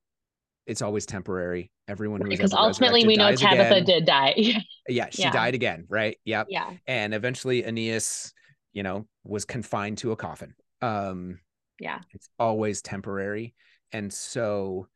it's 0.67 0.81
always 0.81 1.05
temporary. 1.05 1.71
Everyone 1.87 2.21
who 2.21 2.29
because 2.29 2.53
ultimately 2.53 3.05
we 3.05 3.15
know 3.15 3.35
Tabitha 3.35 3.75
again. 3.75 3.83
did 3.83 4.05
die. 4.05 4.35
yeah, 4.87 5.07
she 5.09 5.23
yeah. 5.23 5.31
died 5.31 5.55
again, 5.55 5.85
right? 5.89 6.17
Yep. 6.25 6.47
Yeah. 6.49 6.71
And 6.87 7.13
eventually 7.13 7.65
Aeneas, 7.65 8.33
you 8.71 8.83
know, 8.83 9.07
was 9.23 9.43
confined 9.43 9.97
to 9.99 10.11
a 10.11 10.15
coffin. 10.15 10.53
Um 10.81 11.39
yeah. 11.79 11.99
It's 12.11 12.29
always 12.37 12.81
temporary. 12.81 13.55
And 13.91 14.13
so 14.13 14.87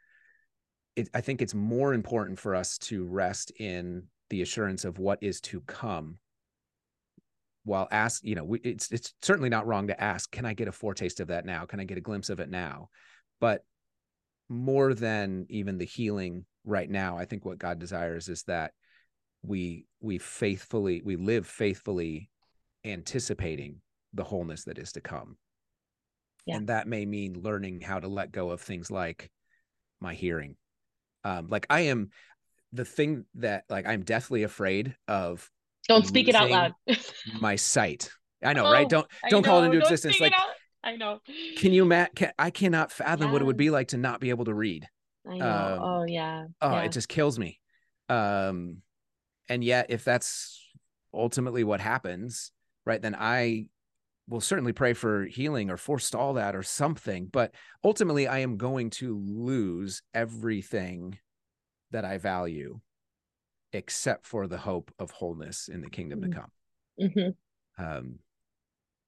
it, 0.96 1.10
I 1.14 1.22
think 1.22 1.42
it's 1.42 1.54
more 1.54 1.94
important 1.94 2.40
for 2.40 2.56
us 2.56 2.78
to 2.78 3.06
rest 3.06 3.52
in 3.60 4.04
the 4.30 4.42
assurance 4.42 4.86
of 4.86 5.00
what 5.00 5.20
is 5.22 5.42
to 5.42 5.62
come 5.62 6.20
while 7.66 7.88
ask 7.92 8.24
you 8.24 8.36
know 8.36 8.44
we, 8.44 8.60
it's 8.60 8.92
it's 8.92 9.14
certainly 9.22 9.50
not 9.50 9.68
wrong 9.68 9.88
to 9.88 10.02
ask 10.02 10.32
can 10.32 10.46
i 10.46 10.54
get 10.54 10.68
a 10.68 10.72
foretaste 10.72 11.20
of 11.20 11.28
that 11.28 11.46
now? 11.46 11.66
Can 11.66 11.80
i 11.80 11.84
get 11.84 11.98
a 11.98 12.02
glimpse 12.02 12.30
of 12.30 12.40
it 12.40 12.50
now? 12.50 12.90
But 13.42 13.64
more 14.48 14.94
than 14.94 15.46
even 15.50 15.78
the 15.78 15.86
healing 15.86 16.46
right 16.64 16.90
now 16.90 17.18
i 17.18 17.26
think 17.26 17.44
what 17.44 17.58
god 17.58 17.80
desires 17.80 18.30
is 18.30 18.44
that 18.44 18.72
we 19.42 19.86
we 20.02 20.18
faithfully 20.18 21.02
we 21.04 21.16
live 21.16 21.48
faithfully 21.48 22.30
anticipating 22.84 23.82
the 24.14 24.24
wholeness 24.24 24.64
that 24.66 24.78
is 24.78 24.92
to 24.94 25.02
come. 25.02 25.38
Yeah. 26.46 26.58
and 26.58 26.68
that 26.68 26.88
may 26.88 27.08
mean 27.08 27.42
learning 27.42 27.82
how 27.82 28.00
to 28.00 28.08
let 28.08 28.32
go 28.32 28.52
of 28.52 28.62
things 28.62 28.92
like 28.92 29.32
my 30.00 30.14
hearing. 30.14 30.56
Um 31.24 31.48
like 31.50 31.66
i 31.70 31.82
am 31.82 32.10
the 32.72 32.86
thing 32.86 33.26
that 33.36 33.64
like 33.70 33.88
i'm 33.88 34.04
deathly 34.04 34.44
afraid 34.44 34.96
of 35.08 35.50
don't 35.88 36.08
speak 36.08 36.28
it 36.28 36.36
out 36.36 36.50
loud 36.50 36.74
my 37.40 37.56
sight 37.56 38.10
i 38.44 38.54
know 38.54 38.66
oh, 38.66 38.72
right 38.72 38.90
don't 38.90 39.08
don't 39.30 39.44
call 39.44 39.62
it 39.62 39.66
into 39.66 39.80
don't 39.80 39.84
existence 39.84 40.20
like 40.20 40.34
I 40.86 40.98
know. 40.98 41.20
Can 41.58 41.74
you, 41.74 41.84
Matt? 41.84 42.16
Can, 42.16 42.32
I 42.38 42.52
cannot 42.52 42.92
fathom 42.92 43.32
what 43.32 43.42
it 43.42 43.46
would 43.46 43.58
be 43.58 43.72
like 43.72 43.88
to 43.88 43.98
not 43.98 44.20
be 44.20 44.30
able 44.30 44.46
to 44.46 44.54
read. 44.54 44.88
I 45.28 45.38
know. 45.40 45.46
Um, 45.48 45.80
oh 45.82 46.06
yeah. 46.08 46.46
Oh, 46.62 46.72
yeah. 46.72 46.82
it 46.84 46.92
just 46.92 47.10
kills 47.10 47.40
me. 47.40 47.60
Um, 48.08 48.78
and 49.50 49.64
yet, 49.64 49.88
if 49.90 50.04
that's 50.04 50.62
ultimately 51.12 51.64
what 51.64 51.82
happens, 51.82 52.52
right, 52.86 53.02
then 53.02 53.16
I 53.18 53.68
will 54.28 54.42
certainly 54.42 54.74
pray 54.74 54.94
for 54.94 55.26
healing 55.26 55.72
or 55.72 55.78
forestall 55.78 56.34
that 56.34 56.56
or 56.56 56.64
something. 56.64 57.28
But 57.32 57.54
ultimately, 57.84 58.28
I 58.28 58.40
am 58.40 58.58
going 58.58 58.92
to 58.92 59.20
lose 59.28 60.04
everything 60.14 61.18
that 61.92 62.06
I 62.06 62.20
value, 62.20 62.80
except 63.76 64.26
for 64.26 64.48
the 64.48 64.58
hope 64.58 64.92
of 65.00 65.12
wholeness 65.12 65.68
in 65.68 65.82
the 65.82 65.90
kingdom 65.90 66.22
mm-hmm. 66.22 66.32
to 66.32 66.38
come. 66.38 66.52
Mm-hmm. 67.02 67.84
Um, 67.84 68.20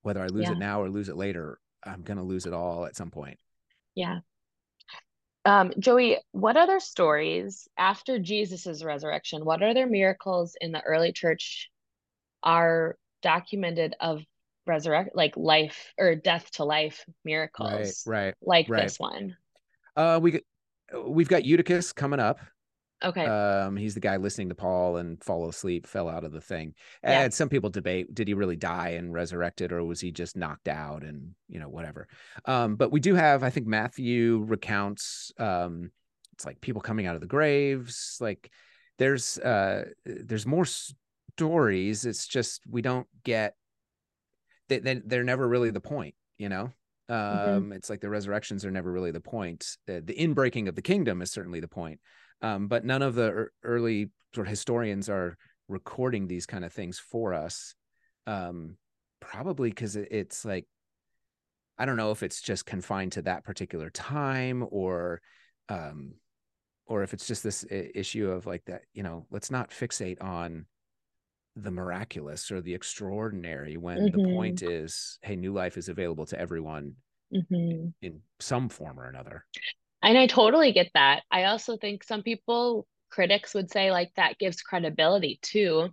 whether 0.01 0.21
I 0.21 0.27
lose 0.27 0.43
yeah. 0.43 0.51
it 0.51 0.57
now 0.57 0.81
or 0.81 0.89
lose 0.89 1.09
it 1.09 1.17
later, 1.17 1.59
I'm 1.83 2.01
going 2.01 2.17
to 2.17 2.23
lose 2.23 2.45
it 2.45 2.53
all 2.53 2.85
at 2.85 2.95
some 2.95 3.11
point. 3.11 3.39
Yeah. 3.95 4.19
Um, 5.45 5.71
Joey, 5.79 6.17
what 6.31 6.57
other 6.57 6.79
stories 6.79 7.67
after 7.77 8.19
Jesus's 8.19 8.83
resurrection, 8.83 9.45
what 9.45 9.63
other 9.63 9.87
miracles 9.87 10.55
in 10.59 10.73
the 10.73 10.81
early 10.81 11.13
church 11.13 11.69
are 12.43 12.97
documented 13.21 13.95
of 13.99 14.21
resurrect 14.65 15.15
like 15.15 15.35
life 15.37 15.93
or 15.97 16.13
death 16.15 16.51
to 16.51 16.65
life 16.65 17.05
miracles 17.23 18.03
right 18.05 18.25
right 18.25 18.33
like 18.41 18.69
right. 18.69 18.83
this 18.83 18.99
one 18.99 19.35
uh 19.95 20.19
we 20.21 20.41
we've 21.05 21.29
got 21.29 21.45
eutychus 21.45 21.93
coming 21.93 22.19
up 22.19 22.39
Okay. 23.03 23.25
Um, 23.25 23.77
he's 23.77 23.93
the 23.93 23.99
guy 23.99 24.17
listening 24.17 24.49
to 24.49 24.55
Paul 24.55 24.97
and 24.97 25.23
fall 25.23 25.47
asleep, 25.47 25.85
fell 25.85 26.09
out 26.09 26.23
of 26.23 26.31
the 26.31 26.41
thing. 26.41 26.73
Yeah. 27.03 27.21
And 27.21 27.33
some 27.33 27.49
people 27.49 27.69
debate, 27.69 28.13
did 28.13 28.27
he 28.27 28.33
really 28.33 28.55
die 28.55 28.89
and 28.89 29.13
resurrected 29.13 29.71
or 29.71 29.83
was 29.83 30.01
he 30.01 30.11
just 30.11 30.35
knocked 30.35 30.67
out 30.67 31.03
and, 31.03 31.35
you 31.47 31.59
know, 31.59 31.69
whatever. 31.69 32.07
Um, 32.45 32.75
but 32.75 32.91
we 32.91 32.99
do 32.99 33.13
have, 33.13 33.43
I 33.43 33.51
think 33.51 33.67
Matthew 33.67 34.43
recounts, 34.47 35.31
um, 35.37 35.91
it's 36.33 36.45
like 36.45 36.59
people 36.59 36.81
coming 36.81 37.05
out 37.05 37.15
of 37.15 37.21
the 37.21 37.27
graves. 37.27 38.17
Like 38.19 38.49
there's, 38.97 39.37
uh, 39.37 39.85
there's 40.05 40.47
more 40.47 40.65
stories. 40.65 42.05
It's 42.05 42.27
just, 42.27 42.61
we 42.67 42.81
don't 42.81 43.07
get, 43.23 43.55
they, 44.69 44.79
they, 44.79 45.01
they're 45.05 45.23
never 45.23 45.47
really 45.47 45.69
the 45.69 45.79
point, 45.79 46.15
you 46.39 46.49
know? 46.49 46.71
Mm-hmm. 47.09 47.49
Um, 47.49 47.63
mm-hmm. 47.63 47.73
it's 47.73 47.89
like 47.89 48.01
the 48.01 48.09
resurrections 48.09 48.65
are 48.65 48.71
never 48.71 48.91
really 48.91 49.11
the 49.11 49.21
point. 49.21 49.77
Uh, 49.87 50.01
the 50.03 50.15
inbreaking 50.15 50.67
of 50.67 50.75
the 50.75 50.81
kingdom 50.81 51.21
is 51.21 51.31
certainly 51.31 51.59
the 51.59 51.67
point 51.67 51.99
um, 52.41 52.67
but 52.67 52.85
none 52.85 53.01
of 53.01 53.15
the 53.15 53.47
early 53.63 54.09
sort 54.33 54.47
of 54.47 54.51
historians 54.51 55.09
are 55.09 55.37
recording 55.67 56.27
these 56.27 56.45
kind 56.45 56.63
of 56.63 56.71
things 56.71 56.99
for 56.99 57.33
us 57.33 57.75
um, 58.25 58.77
probably 59.19 59.69
because 59.69 59.95
it's 59.95 60.45
like 60.45 60.65
i 61.77 61.85
don't 61.85 61.97
know 61.97 62.11
if 62.11 62.23
it's 62.23 62.41
just 62.41 62.65
confined 62.65 63.11
to 63.11 63.21
that 63.21 63.43
particular 63.43 63.89
time 63.89 64.65
or 64.71 65.21
um, 65.69 66.13
or 66.85 67.03
if 67.03 67.13
it's 67.13 67.27
just 67.27 67.43
this 67.43 67.65
issue 67.69 68.29
of 68.29 68.45
like 68.45 68.63
that 68.65 68.81
you 68.93 69.03
know 69.03 69.25
let's 69.31 69.51
not 69.51 69.71
fixate 69.71 70.21
on 70.21 70.65
the 71.55 71.71
miraculous 71.71 72.51
or 72.51 72.61
the 72.61 72.73
extraordinary 72.73 73.77
when 73.77 73.97
mm-hmm. 73.97 74.21
the 74.21 74.33
point 74.33 74.61
is 74.61 75.17
hey 75.21 75.35
new 75.35 75.51
life 75.51 75.75
is 75.75 75.89
available 75.89 76.25
to 76.25 76.39
everyone 76.39 76.93
Mhm. 77.33 77.93
in 78.01 78.21
some 78.39 78.69
form 78.69 78.99
or 78.99 79.05
another. 79.05 79.45
And 80.03 80.17
I 80.17 80.27
totally 80.27 80.71
get 80.71 80.91
that. 80.93 81.23
I 81.31 81.45
also 81.45 81.77
think 81.77 82.03
some 82.03 82.23
people, 82.23 82.87
critics 83.09 83.53
would 83.53 83.71
say 83.71 83.89
like 83.91 84.11
that 84.15 84.37
gives 84.37 84.61
credibility 84.61 85.39
to 85.41 85.89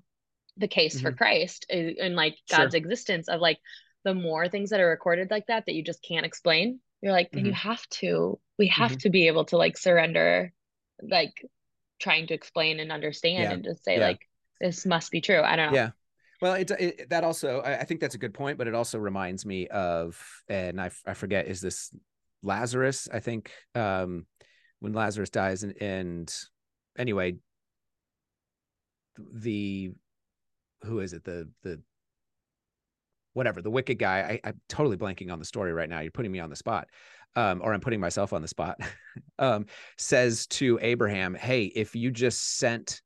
the 0.56 0.68
case 0.68 1.00
for 1.00 1.12
Mhm. 1.12 1.16
Christ 1.16 1.66
a- 1.70 1.96
and 2.00 2.16
like 2.16 2.36
Sure. 2.48 2.58
God's 2.58 2.74
existence 2.74 3.28
of 3.28 3.40
like 3.40 3.58
the 4.04 4.14
more 4.14 4.48
things 4.48 4.70
that 4.70 4.80
are 4.80 4.88
recorded 4.88 5.30
like 5.30 5.46
that 5.46 5.66
that 5.66 5.74
you 5.74 5.82
just 5.82 6.02
can't 6.02 6.26
explain. 6.26 6.80
You're 7.00 7.12
like, 7.12 7.30
then 7.32 7.46
you 7.46 7.52
have 7.52 7.86
to, 8.00 8.40
we 8.58 8.68
have 8.68 8.92
Mhm. 8.92 9.00
to 9.02 9.10
be 9.10 9.26
able 9.28 9.44
to 9.46 9.56
like 9.56 9.78
surrender, 9.78 10.52
like 11.02 11.32
trying 11.98 12.26
to 12.26 12.34
explain 12.34 12.80
and 12.80 12.92
understand 12.92 13.44
Yeah. 13.44 13.52
and 13.52 13.64
just 13.64 13.84
say 13.84 13.98
Yeah. 13.98 14.08
like 14.08 14.28
this 14.60 14.84
must 14.86 15.10
be 15.10 15.20
true. 15.20 15.40
I 15.40 15.56
don't 15.56 15.72
know. 15.72 15.76
Yeah. 15.76 15.90
Well, 16.40 16.54
it, 16.54 16.70
it 16.72 17.08
that 17.10 17.24
also 17.24 17.60
I, 17.60 17.80
I 17.80 17.84
think 17.84 18.00
that's 18.00 18.14
a 18.14 18.18
good 18.18 18.34
point, 18.34 18.58
but 18.58 18.66
it 18.66 18.74
also 18.74 18.98
reminds 18.98 19.46
me 19.46 19.68
of 19.68 20.20
and 20.48 20.80
I, 20.80 20.90
I 21.06 21.14
forget 21.14 21.46
is 21.46 21.60
this 21.60 21.94
Lazarus? 22.44 23.08
I 23.12 23.20
think 23.20 23.50
um 23.74 24.26
when 24.80 24.92
Lazarus 24.92 25.30
dies 25.30 25.62
and 25.62 25.80
and 25.80 26.34
anyway 26.98 27.36
the 29.32 29.92
who 30.82 31.00
is 31.00 31.12
it? 31.12 31.24
The 31.24 31.48
the 31.62 31.80
whatever 33.32 33.60
the 33.60 33.70
wicked 33.70 33.98
guy 33.98 34.40
I, 34.44 34.48
i'm 34.48 34.60
totally 34.68 34.96
blanking 34.96 35.32
on 35.32 35.38
the 35.38 35.44
story 35.44 35.72
right 35.72 35.88
now. 35.88 36.00
You're 36.00 36.12
putting 36.12 36.32
me 36.32 36.40
on 36.40 36.50
the 36.50 36.56
spot 36.56 36.88
um, 37.36 37.60
or 37.62 37.74
i'm 37.74 37.80
putting 37.80 38.00
myself 38.00 38.32
on 38.32 38.42
the 38.42 38.48
spot 38.48 38.78
um, 39.38 39.66
says 39.98 40.46
to 40.46 40.78
abraham 40.80 41.34
hey 41.34 41.64
if 41.64 41.94
you 41.94 42.10
just 42.10 42.58
sent 42.58 43.02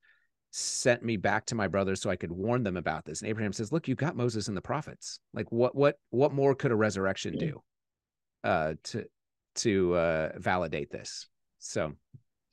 sent 0.51 1.03
me 1.03 1.17
back 1.17 1.45
to 1.47 1.55
my 1.55 1.69
brothers 1.69 2.01
so 2.01 2.11
i 2.11 2.17
could 2.17 2.33
warn 2.33 2.63
them 2.63 2.77
about 2.77 3.05
this. 3.05 3.21
And 3.21 3.31
abraham 3.31 3.53
says 3.53 3.73
look 3.73 3.89
you 3.89 3.95
got 3.95 4.17
moses 4.17 4.49
and 4.49 4.57
the 4.57 4.63
prophets. 4.63 5.21
Like 5.35 5.51
what 5.53 5.75
what 5.75 5.97
what 6.11 6.33
more 6.33 6.55
could 6.55 6.73
a 6.73 6.77
resurrection 6.77 7.37
do 7.37 7.63
uh 8.45 8.75
to 8.85 9.05
to 9.59 9.95
uh 9.95 10.33
validate 10.39 10.91
this 10.91 11.27
so 11.59 11.93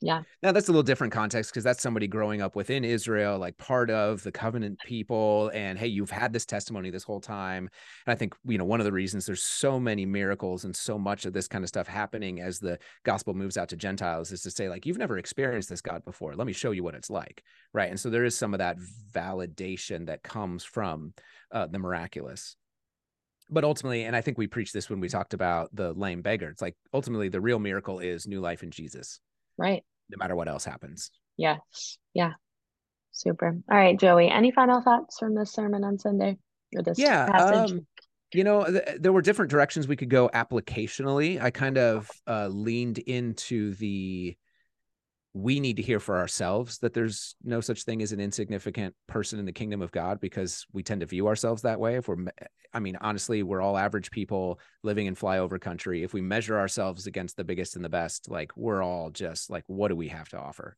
Yeah. 0.02 0.22
now 0.42 0.52
that's 0.52 0.68
a 0.68 0.72
little 0.72 0.82
different 0.82 1.14
context 1.14 1.50
because 1.50 1.64
that's 1.64 1.82
somebody 1.82 2.06
growing 2.06 2.42
up 2.42 2.54
within 2.54 2.84
Israel, 2.84 3.38
like 3.38 3.56
part 3.56 3.88
of 3.90 4.22
the 4.24 4.30
covenant 4.30 4.78
people. 4.84 5.50
And 5.54 5.78
hey, 5.78 5.86
you've 5.86 6.10
had 6.10 6.34
this 6.34 6.44
testimony 6.44 6.90
this 6.90 7.02
whole 7.02 7.20
time. 7.20 7.70
And 8.06 8.12
I 8.12 8.14
think, 8.14 8.34
you 8.44 8.58
know, 8.58 8.66
one 8.66 8.78
of 8.78 8.84
the 8.84 8.92
reasons 8.92 9.24
there's 9.24 9.42
so 9.42 9.80
many 9.80 10.04
miracles 10.04 10.64
and 10.66 10.76
so 10.76 10.98
much 10.98 11.24
of 11.24 11.32
this 11.32 11.48
kind 11.48 11.64
of 11.64 11.68
stuff 11.68 11.86
happening 11.88 12.40
as 12.42 12.58
the 12.58 12.78
gospel 13.04 13.32
moves 13.32 13.56
out 13.56 13.70
to 13.70 13.76
Gentiles 13.76 14.32
is 14.32 14.42
to 14.42 14.50
say, 14.50 14.68
like, 14.68 14.84
you've 14.84 14.98
never 14.98 15.16
experienced 15.16 15.70
this 15.70 15.80
God 15.80 16.04
before. 16.04 16.34
Let 16.34 16.46
me 16.46 16.52
show 16.52 16.72
you 16.72 16.84
what 16.84 16.94
it's 16.94 17.10
like. 17.10 17.42
Right. 17.72 17.88
And 17.90 17.98
so 17.98 18.10
there 18.10 18.26
is 18.26 18.36
some 18.36 18.52
of 18.52 18.58
that 18.58 18.76
validation 19.14 20.06
that 20.06 20.22
comes 20.22 20.62
from 20.62 21.14
uh, 21.50 21.68
the 21.68 21.78
miraculous. 21.78 22.56
But 23.48 23.64
ultimately, 23.64 24.04
and 24.04 24.16
I 24.16 24.20
think 24.20 24.38
we 24.38 24.46
preached 24.46 24.72
this 24.72 24.90
when 24.90 25.00
we 25.00 25.08
talked 25.08 25.34
about 25.34 25.70
the 25.74 25.92
lame 25.92 26.22
beggar, 26.22 26.48
it's 26.48 26.62
like 26.62 26.74
ultimately 26.92 27.28
the 27.28 27.40
real 27.40 27.58
miracle 27.58 28.00
is 28.00 28.26
new 28.26 28.40
life 28.40 28.62
in 28.62 28.70
Jesus, 28.70 29.20
Right. 29.56 29.84
no 30.10 30.16
matter 30.18 30.34
what 30.34 30.48
else 30.48 30.64
happens. 30.64 31.10
Yeah. 31.36 31.58
Yeah. 32.14 32.32
Super. 33.12 33.56
All 33.70 33.76
right, 33.76 33.98
Joey, 33.98 34.28
any 34.28 34.50
final 34.50 34.82
thoughts 34.82 35.18
from 35.18 35.34
this 35.34 35.52
sermon 35.52 35.84
on 35.84 35.98
Sunday 35.98 36.38
or 36.74 36.82
this 36.82 36.98
yeah 36.98 37.26
passage? 37.30 37.72
um 37.72 37.86
you 38.34 38.42
know 38.42 38.64
th- 38.64 38.98
there 38.98 39.12
were 39.12 39.22
different 39.22 39.50
directions 39.50 39.86
we 39.86 39.94
could 39.94 40.10
go 40.10 40.28
applicationally 40.34 41.40
i 41.40 41.48
kind 41.48 41.78
of 41.78 42.10
uh 42.26 42.48
leaned 42.48 42.98
into 42.98 43.72
the 43.76 44.36
we 45.36 45.60
need 45.60 45.76
to 45.76 45.82
hear 45.82 46.00
for 46.00 46.16
ourselves 46.16 46.78
that 46.78 46.94
there's 46.94 47.34
no 47.44 47.60
such 47.60 47.82
thing 47.82 48.00
as 48.00 48.10
an 48.10 48.20
insignificant 48.20 48.94
person 49.06 49.38
in 49.38 49.44
the 49.44 49.52
kingdom 49.52 49.82
of 49.82 49.92
god 49.92 50.18
because 50.18 50.64
we 50.72 50.82
tend 50.82 51.02
to 51.02 51.06
view 51.06 51.26
ourselves 51.26 51.60
that 51.60 51.78
way. 51.78 51.96
If 51.96 52.08
we're 52.08 52.24
i 52.72 52.78
mean 52.78 52.96
honestly 53.02 53.42
we're 53.42 53.60
all 53.60 53.76
average 53.76 54.10
people 54.10 54.58
living 54.82 55.04
in 55.04 55.14
flyover 55.14 55.60
country. 55.60 56.02
If 56.02 56.14
we 56.14 56.22
measure 56.22 56.58
ourselves 56.58 57.06
against 57.06 57.36
the 57.36 57.44
biggest 57.44 57.76
and 57.76 57.84
the 57.84 57.90
best 57.90 58.30
like 58.30 58.50
we're 58.56 58.82
all 58.82 59.10
just 59.10 59.50
like 59.50 59.64
what 59.66 59.88
do 59.88 59.96
we 59.96 60.08
have 60.08 60.30
to 60.30 60.38
offer? 60.38 60.74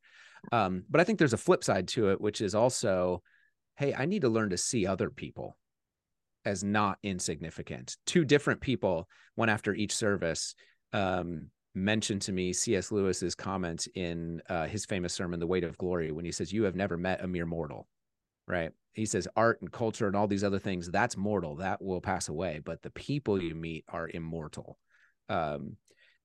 Um 0.50 0.82
but 0.90 1.00
i 1.00 1.04
think 1.04 1.20
there's 1.20 1.32
a 1.32 1.38
flip 1.38 1.62
side 1.62 1.86
to 1.88 2.10
it 2.10 2.20
which 2.20 2.40
is 2.40 2.56
also 2.56 3.22
hey 3.76 3.94
i 3.94 4.06
need 4.06 4.22
to 4.22 4.28
learn 4.28 4.50
to 4.50 4.56
see 4.56 4.88
other 4.88 5.08
people 5.08 5.56
as 6.44 6.64
not 6.64 6.98
insignificant. 7.04 7.96
Two 8.06 8.24
different 8.24 8.60
people, 8.60 9.08
one 9.36 9.48
after 9.50 9.72
each 9.72 9.94
service, 9.94 10.54
um, 10.92 11.50
mentioned 11.78 12.22
to 12.22 12.32
me 12.32 12.52
C.S. 12.52 12.92
Lewis's 12.92 13.34
comment 13.34 13.86
in 13.94 14.42
uh, 14.48 14.66
his 14.66 14.84
famous 14.84 15.14
sermon, 15.14 15.40
The 15.40 15.46
Weight 15.46 15.64
of 15.64 15.78
Glory, 15.78 16.12
when 16.12 16.24
he 16.24 16.32
says, 16.32 16.52
You 16.52 16.64
have 16.64 16.76
never 16.76 16.96
met 16.96 17.22
a 17.22 17.28
mere 17.28 17.46
mortal, 17.46 17.88
right? 18.46 18.70
He 18.92 19.06
says, 19.06 19.28
Art 19.36 19.60
and 19.60 19.70
culture 19.72 20.06
and 20.06 20.16
all 20.16 20.26
these 20.26 20.44
other 20.44 20.58
things, 20.58 20.90
that's 20.90 21.16
mortal, 21.16 21.56
that 21.56 21.80
will 21.80 22.00
pass 22.00 22.28
away, 22.28 22.60
but 22.64 22.82
the 22.82 22.90
people 22.90 23.42
you 23.42 23.54
meet 23.54 23.84
are 23.88 24.08
immortal. 24.08 24.78
Um, 25.28 25.76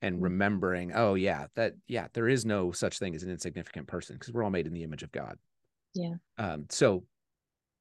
and 0.01 0.17
Mm. 0.17 0.23
remembering, 0.23 0.91
oh, 0.93 1.13
yeah, 1.13 1.47
that, 1.55 1.73
yeah, 1.87 2.07
there 2.13 2.27
is 2.27 2.45
no 2.45 2.73
such 2.73 2.99
thing 2.99 3.15
as 3.15 3.23
an 3.23 3.29
insignificant 3.29 3.87
person 3.87 4.17
because 4.17 4.33
we're 4.33 4.43
all 4.43 4.49
made 4.49 4.67
in 4.67 4.73
the 4.73 4.83
image 4.83 5.01
of 5.03 5.13
God. 5.13 5.37
Yeah. 5.93 6.15
Um, 6.37 6.65
so 6.69 7.05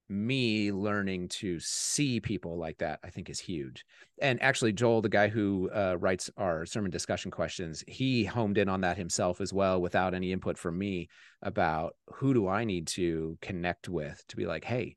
me 0.09 0.73
learning 0.73 1.29
to 1.29 1.59
see 1.59 2.21
people 2.21 2.59
like 2.59 2.79
that 2.79 3.01
i 3.03 3.09
think 3.09 3.31
is 3.31 3.41
huge. 3.41 3.85
And 4.21 4.43
actually 4.43 4.73
joel 4.73 5.01
the 5.01 5.09
guy 5.09 5.29
who 5.29 5.71
uh, 5.73 5.97
writes 5.99 6.31
our 6.37 6.67
sermon 6.67 6.91
discussion 6.91 7.31
questions 7.31 7.83
he 7.87 8.25
homed 8.25 8.59
in 8.59 8.69
on 8.69 8.83
that 8.83 8.97
himself 8.97 9.41
as 9.41 9.53
well 9.53 9.81
without 9.81 10.15
any 10.15 10.33
input 10.33 10.59
from 10.59 10.79
me 10.79 11.09
about 11.43 11.97
who 12.15 12.35
do 12.35 12.49
i 12.49 12.65
need 12.65 12.87
to 12.89 13.39
connect 13.41 13.89
with 13.89 14.23
to 14.29 14.37
be 14.37 14.47
like 14.47 14.65
hey 14.65 14.97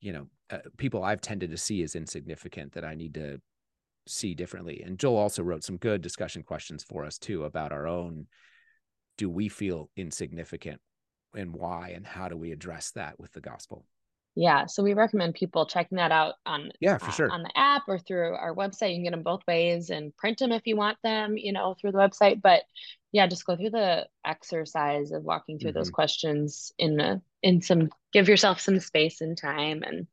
you 0.00 0.12
know 0.12 0.26
uh, 0.50 0.58
people 0.76 1.04
i've 1.04 1.20
tended 1.20 1.50
to 1.50 1.56
see 1.56 1.82
as 1.82 1.94
insignificant 1.94 2.72
that 2.72 2.84
i 2.84 2.94
need 2.94 3.14
to 3.14 3.40
see 4.08 4.34
differently. 4.34 4.82
And 4.84 4.98
joel 4.98 5.16
also 5.16 5.42
wrote 5.42 5.64
some 5.64 5.76
good 5.76 6.00
discussion 6.00 6.42
questions 6.42 6.84
for 6.84 7.04
us 7.04 7.18
too 7.18 7.44
about 7.44 7.72
our 7.72 7.86
own 7.86 8.26
do 9.18 9.28
we 9.30 9.48
feel 9.48 9.90
insignificant 9.96 10.80
and 11.34 11.54
why 11.54 11.92
and 11.94 12.06
how 12.06 12.28
do 12.28 12.36
we 12.36 12.52
address 12.52 12.92
that 12.92 13.18
with 13.18 13.32
the 13.32 13.40
gospel 13.40 13.84
Yeah, 14.36 14.66
so 14.66 14.82
we 14.82 14.92
recommend 14.94 15.34
people 15.34 15.64
checking 15.66 15.96
that 15.96 16.12
out 16.12 16.34
on 16.44 16.70
yeah 16.80 16.98
for 16.98 17.06
uh, 17.06 17.10
sure 17.10 17.30
on 17.30 17.42
the 17.42 17.50
app 17.56 17.84
or 17.88 17.98
through 17.98 18.34
our 18.34 18.54
website. 18.54 18.90
You 18.90 18.96
can 18.96 19.04
get 19.04 19.10
them 19.12 19.22
both 19.22 19.40
ways 19.48 19.88
and 19.90 20.14
print 20.16 20.38
them 20.38 20.52
if 20.52 20.66
you 20.66 20.76
want 20.76 20.98
them, 21.02 21.38
you 21.38 21.52
know, 21.52 21.74
through 21.74 21.92
the 21.92 21.98
website. 21.98 22.42
But 22.42 22.62
yeah, 23.12 23.26
just 23.26 23.46
go 23.46 23.56
through 23.56 23.70
the 23.70 24.06
exercise 24.26 25.10
of 25.10 25.24
walking 25.24 25.58
through 25.58 25.72
those 25.72 25.88
Mhm. 25.88 25.94
questions 25.94 26.72
in 26.78 27.00
a, 27.00 27.22
in 27.42 27.62
some 27.62 27.88
give 28.12 28.28
yourself 28.28 28.60
some 28.60 28.78
space 28.78 29.22
and 29.22 29.38
time. 29.38 29.82
And 29.82 30.06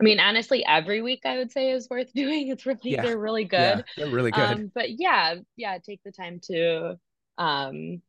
I 0.00 0.04
mean, 0.04 0.20
honestly, 0.20 0.64
every 0.64 1.02
week 1.02 1.22
I 1.26 1.38
would 1.38 1.52
say 1.52 1.72
is 1.72 1.88
worth 1.90 2.12
doing. 2.14 2.48
It's 2.48 2.66
really 2.66 2.78
Yeah. 2.84 3.02
they're 3.02 3.18
really 3.18 3.44
Yeah, 3.56 3.76
good. 3.76 3.84
they're 3.96 4.08
really 4.08 4.32
good. 4.32 4.50
Um, 4.50 4.72
but 4.74 4.98
yeah, 4.98 5.36
yeah, 5.56 5.78
take 5.78 6.02
the 6.04 6.12
time 6.12 6.40
to 6.44 6.98
um 7.38 8.02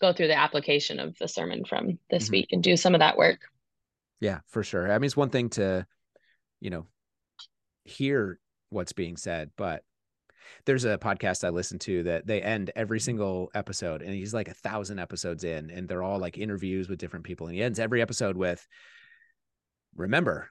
go 0.00 0.12
through 0.12 0.28
the 0.28 0.38
application 0.38 1.00
of 1.00 1.16
the 1.18 1.28
sermon 1.28 1.64
from 1.64 1.98
this 2.10 2.28
Mhm. 2.28 2.32
week 2.32 2.48
and 2.52 2.62
do 2.62 2.76
some 2.76 2.94
of 2.94 3.00
that 3.00 3.18
work. 3.18 3.40
Yeah, 4.20 4.40
for 4.48 4.62
sure. 4.62 4.90
I 4.90 4.98
mean, 4.98 5.06
it's 5.06 5.16
one 5.16 5.30
thing 5.30 5.50
to, 5.50 5.86
you 6.60 6.70
know, 6.70 6.86
hear 7.84 8.38
what's 8.70 8.92
being 8.92 9.16
said, 9.16 9.50
but 9.56 9.82
there's 10.64 10.84
a 10.84 10.98
podcast 10.98 11.44
I 11.44 11.50
listen 11.50 11.78
to 11.80 12.02
that 12.04 12.26
they 12.26 12.42
end 12.42 12.70
every 12.74 13.00
single 13.00 13.50
episode, 13.54 14.02
and 14.02 14.12
he's 14.12 14.34
like 14.34 14.48
a 14.48 14.54
thousand 14.54 14.98
episodes 14.98 15.44
in, 15.44 15.70
and 15.70 15.88
they're 15.88 16.02
all 16.02 16.18
like 16.18 16.38
interviews 16.38 16.88
with 16.88 16.98
different 16.98 17.24
people, 17.24 17.46
and 17.46 17.56
he 17.56 17.62
ends 17.62 17.78
every 17.78 18.02
episode 18.02 18.36
with, 18.36 18.66
"Remember 19.96 20.48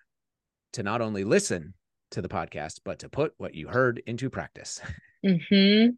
to 0.73 0.83
not 0.83 1.01
only 1.01 1.23
listen 1.23 1.73
to 2.11 2.21
the 2.21 2.29
podcast, 2.29 2.81
but 2.85 2.99
to 2.99 3.09
put 3.09 3.33
what 3.37 3.55
you 3.55 3.67
heard 3.67 4.01
into 4.05 4.29
practice." 4.29 4.81
Mm-hmm. 5.25 5.89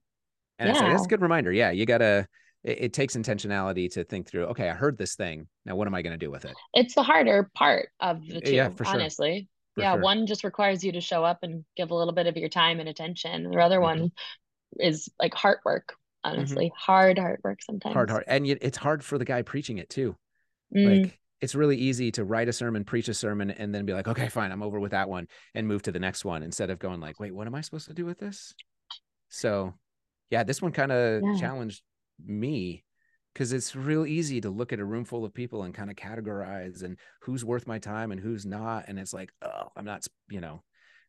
And 0.59 0.69
it's 0.69 0.79
like 0.79 0.91
that's 0.91 1.03
a 1.03 1.09
good 1.09 1.21
reminder. 1.21 1.51
Yeah, 1.51 1.71
you 1.71 1.85
gotta. 1.85 2.25
It, 2.63 2.81
it 2.81 2.93
takes 2.93 3.15
intentionality 3.15 3.91
to 3.93 4.03
think 4.03 4.27
through. 4.27 4.45
Okay, 4.45 4.69
I 4.69 4.73
heard 4.73 4.97
this 4.97 5.15
thing. 5.15 5.47
Now, 5.65 5.75
what 5.75 5.87
am 5.87 5.95
I 5.95 6.01
going 6.01 6.17
to 6.17 6.25
do 6.25 6.31
with 6.31 6.45
it? 6.45 6.55
It's 6.73 6.95
the 6.95 7.03
harder 7.03 7.49
part 7.55 7.89
of 7.99 8.25
the 8.27 8.41
two, 8.41 8.55
Yeah, 8.55 8.69
for 8.69 8.85
sure. 8.85 8.93
honestly. 8.93 9.47
For 9.75 9.81
yeah, 9.83 9.93
sure. 9.93 10.01
one 10.01 10.27
just 10.27 10.43
requires 10.43 10.83
you 10.83 10.91
to 10.91 11.01
show 11.01 11.23
up 11.23 11.39
and 11.43 11.63
give 11.77 11.91
a 11.91 11.95
little 11.95 12.13
bit 12.13 12.27
of 12.27 12.35
your 12.37 12.49
time 12.49 12.79
and 12.79 12.89
attention. 12.89 13.49
The 13.49 13.59
other 13.59 13.79
Mhm. 13.79 13.83
one 13.83 14.11
is 14.79 15.09
like 15.19 15.33
heart 15.33 15.59
work, 15.65 15.95
honestly. 16.23 16.71
Hard 16.77 17.17
hard 17.17 17.39
work 17.43 17.59
sometimes. 17.63 17.93
hard 17.93 18.09
hard 18.09 18.23
and 18.27 18.45
yet 18.45 18.59
it's 18.61 18.77
hard 18.77 19.03
for 19.03 19.17
the 19.17 19.25
guy 19.25 19.41
preaching 19.41 19.77
it 19.77 19.89
too 19.89 20.15
Mm, 20.75 21.03
like 21.03 21.19
it's 21.41 21.55
really 21.55 21.77
easy 21.77 22.11
to 22.11 22.23
write 22.23 22.47
a 22.47 22.53
sermon 22.53 22.83
preach 22.83 23.07
a 23.07 23.13
sermon 23.13 23.49
and 23.49 23.73
then 23.73 23.85
be 23.85 23.93
like 23.93 24.07
okay 24.07 24.27
fine 24.29 24.51
i'm 24.51 24.61
over 24.61 24.79
with 24.79 24.91
that 24.91 25.09
one 25.09 25.27
and 25.55 25.67
move 25.67 25.81
to 25.81 25.91
the 25.91 25.99
next 25.99 26.23
one 26.23 26.43
instead 26.43 26.69
of 26.69 26.77
going 26.77 26.99
like 26.99 27.19
wait 27.19 27.33
what 27.33 27.47
am 27.47 27.55
i 27.55 27.61
supposed 27.61 27.87
to 27.87 27.93
do 27.93 28.05
with 28.05 28.19
this 28.19 28.53
so 29.29 29.73
yeah 30.29 30.43
this 30.43 30.61
one 30.61 30.71
kind 30.71 30.91
of 30.91 31.23
Yeah. 31.23 31.39
challenged 31.39 31.81
me 32.25 32.83
because 33.33 33.53
it's 33.53 33.75
real 33.75 34.05
easy 34.05 34.41
to 34.41 34.49
look 34.49 34.73
at 34.73 34.79
a 34.79 34.85
room 34.85 35.05
full 35.05 35.23
of 35.25 35.33
people 35.33 35.63
and 35.63 35.73
kind 35.73 35.89
of 35.89 35.95
categorize 35.95 36.83
and 36.83 36.97
who's 37.21 37.45
worth 37.45 37.67
my 37.67 37.79
time 37.79 38.11
and 38.11 38.19
who's 38.19 38.45
not 38.45 38.85
and 38.87 38.99
it's 38.99 39.13
like 39.13 39.31
oh 39.41 39.69
i'm 39.77 39.85
not 39.85 40.05
you 40.29 40.41
know 40.41 40.61